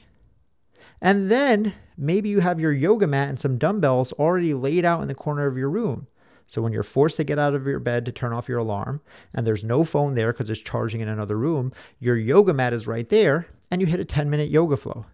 And 1.01 1.29
then 1.29 1.73
maybe 1.97 2.29
you 2.29 2.39
have 2.39 2.59
your 2.59 2.71
yoga 2.71 3.07
mat 3.07 3.29
and 3.29 3.39
some 3.39 3.57
dumbbells 3.57 4.11
already 4.13 4.53
laid 4.53 4.85
out 4.85 5.01
in 5.01 5.07
the 5.07 5.15
corner 5.15 5.45
of 5.45 5.57
your 5.57 5.69
room. 5.69 6.07
So 6.47 6.61
when 6.61 6.73
you're 6.73 6.83
forced 6.83 7.17
to 7.17 7.23
get 7.23 7.39
out 7.39 7.55
of 7.55 7.65
your 7.65 7.79
bed 7.79 8.05
to 8.05 8.11
turn 8.11 8.31
off 8.31 8.47
your 8.47 8.59
alarm 8.59 9.01
and 9.33 9.47
there's 9.47 9.63
no 9.63 9.83
phone 9.83 10.15
there 10.15 10.31
because 10.31 10.49
it's 10.49 10.61
charging 10.61 11.01
in 11.01 11.07
another 11.07 11.37
room, 11.37 11.73
your 11.99 12.15
yoga 12.15 12.53
mat 12.53 12.73
is 12.73 12.87
right 12.87 13.09
there 13.09 13.47
and 13.75 13.81
you 13.81 13.87
hit 13.87 13.99
a 13.99 14.05
10 14.05 14.29
minute 14.29 14.49
yoga 14.49 14.77
flow. 14.77 15.05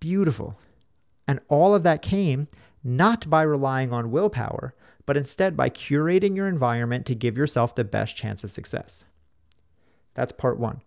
Beautiful. 0.00 0.58
And 1.28 1.40
all 1.48 1.74
of 1.74 1.82
that 1.82 2.00
came 2.00 2.48
not 2.82 3.28
by 3.28 3.42
relying 3.42 3.92
on 3.92 4.10
willpower, 4.10 4.72
but 5.04 5.14
instead 5.14 5.58
by 5.58 5.68
curating 5.68 6.34
your 6.34 6.48
environment 6.48 7.04
to 7.04 7.14
give 7.14 7.36
yourself 7.36 7.74
the 7.74 7.84
best 7.84 8.16
chance 8.16 8.42
of 8.42 8.50
success. 8.50 9.04
That's 10.14 10.32
part 10.32 10.58
one. 10.58 10.80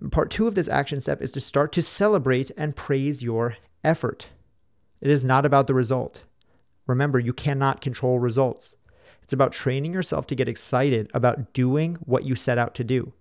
And 0.00 0.10
part 0.10 0.32
two 0.32 0.48
of 0.48 0.56
this 0.56 0.68
action 0.68 1.00
step 1.00 1.22
is 1.22 1.30
to 1.30 1.38
start 1.38 1.70
to 1.74 1.80
celebrate 1.80 2.50
and 2.56 2.74
praise 2.74 3.22
your 3.22 3.56
effort. 3.84 4.26
It 5.00 5.12
is 5.12 5.24
not 5.24 5.46
about 5.46 5.68
the 5.68 5.74
result. 5.74 6.24
Remember, 6.88 7.20
you 7.20 7.32
cannot 7.34 7.80
control 7.80 8.18
results. 8.18 8.74
It's 9.22 9.32
about 9.32 9.52
training 9.52 9.92
yourself 9.92 10.26
to 10.26 10.34
get 10.34 10.48
excited 10.48 11.08
about 11.14 11.52
doing 11.52 11.98
what 12.04 12.24
you 12.24 12.34
set 12.34 12.58
out 12.58 12.74
to 12.74 12.82
do, 12.82 13.12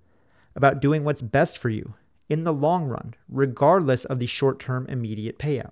about 0.56 0.82
doing 0.82 1.04
what's 1.04 1.22
best 1.22 1.60
for 1.60 1.70
you 1.70 1.94
in 2.30 2.44
the 2.44 2.54
long 2.54 2.86
run, 2.86 3.14
regardless 3.30 4.06
of 4.06 4.20
the 4.20 4.26
short 4.26 4.60
term 4.60 4.86
immediate 4.88 5.38
payout. 5.38 5.72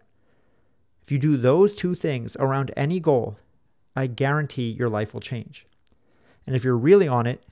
If 1.02 1.12
you 1.12 1.20
do 1.20 1.38
those 1.38 1.76
two 1.76 1.96
things 1.96 2.36
around 2.40 2.72
any 2.78 3.00
goal, 3.00 3.38
I 3.96 4.08
guarantee 4.08 4.72
your 4.72 4.90
life 4.90 5.14
will 5.14 5.22
change. 5.22 5.66
And 6.46 6.56
if 6.56 6.64
you're 6.64 6.78
really 6.78 7.08
on 7.08 7.28
it, 7.28 7.44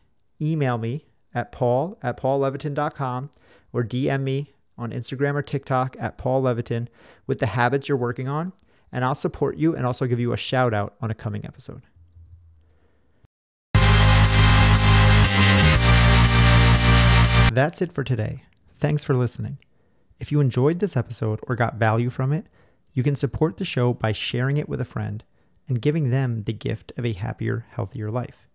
email 0.41 0.77
me 0.77 1.05
at 1.33 1.51
paul 1.51 1.97
at 2.01 2.17
paulleviton.com 2.17 3.29
or 3.73 3.83
DM 3.83 4.21
me 4.21 4.53
on 4.77 4.91
Instagram 4.91 5.35
or 5.35 5.41
TikTok 5.41 5.95
at 5.99 6.17
Paul 6.17 6.43
Leviton 6.43 6.87
with 7.27 7.39
the 7.39 7.47
habits 7.47 7.87
you're 7.87 7.97
working 7.97 8.27
on, 8.27 8.51
and 8.91 9.05
I'll 9.05 9.15
support 9.15 9.57
you 9.57 9.75
and 9.75 9.85
also 9.85 10.07
give 10.07 10.19
you 10.19 10.33
a 10.33 10.37
shout 10.37 10.73
out 10.73 10.95
on 11.01 11.11
a 11.11 11.15
coming 11.15 11.45
episode. 11.45 11.83
That's 17.53 17.81
it 17.81 17.91
for 17.91 18.03
today. 18.03 18.43
Thanks 18.81 19.03
for 19.03 19.15
listening. 19.15 19.59
If 20.19 20.31
you 20.31 20.39
enjoyed 20.39 20.79
this 20.79 20.97
episode 20.97 21.39
or 21.47 21.55
got 21.55 21.75
value 21.75 22.09
from 22.09 22.33
it, 22.33 22.47
you 22.95 23.03
can 23.03 23.13
support 23.13 23.57
the 23.57 23.63
show 23.63 23.93
by 23.93 24.11
sharing 24.11 24.57
it 24.57 24.67
with 24.67 24.81
a 24.81 24.85
friend 24.85 25.23
and 25.67 25.79
giving 25.79 26.09
them 26.09 26.41
the 26.43 26.51
gift 26.51 26.91
of 26.97 27.05
a 27.05 27.13
happier, 27.13 27.67
healthier 27.69 28.09
life. 28.09 28.47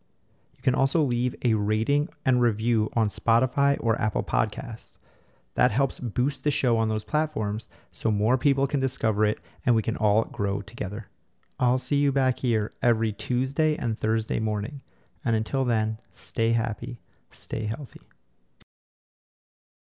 You 0.56 0.64
can 0.64 0.74
also 0.74 1.00
leave 1.00 1.36
a 1.44 1.54
rating 1.54 2.08
and 2.24 2.42
review 2.42 2.90
on 2.94 3.06
Spotify 3.06 3.76
or 3.78 4.02
Apple 4.02 4.24
Podcasts. 4.24 4.96
That 5.54 5.70
helps 5.70 6.00
boost 6.00 6.42
the 6.42 6.50
show 6.50 6.76
on 6.76 6.88
those 6.88 7.04
platforms 7.04 7.68
so 7.92 8.10
more 8.10 8.36
people 8.36 8.66
can 8.66 8.80
discover 8.80 9.24
it 9.24 9.38
and 9.64 9.76
we 9.76 9.82
can 9.82 9.96
all 9.96 10.24
grow 10.24 10.60
together. 10.60 11.06
I'll 11.60 11.78
see 11.78 11.98
you 11.98 12.10
back 12.10 12.40
here 12.40 12.72
every 12.82 13.12
Tuesday 13.12 13.76
and 13.76 13.96
Thursday 13.96 14.40
morning. 14.40 14.80
And 15.24 15.36
until 15.36 15.64
then, 15.64 16.00
stay 16.12 16.50
happy, 16.50 16.98
stay 17.30 17.66
healthy. 17.66 18.00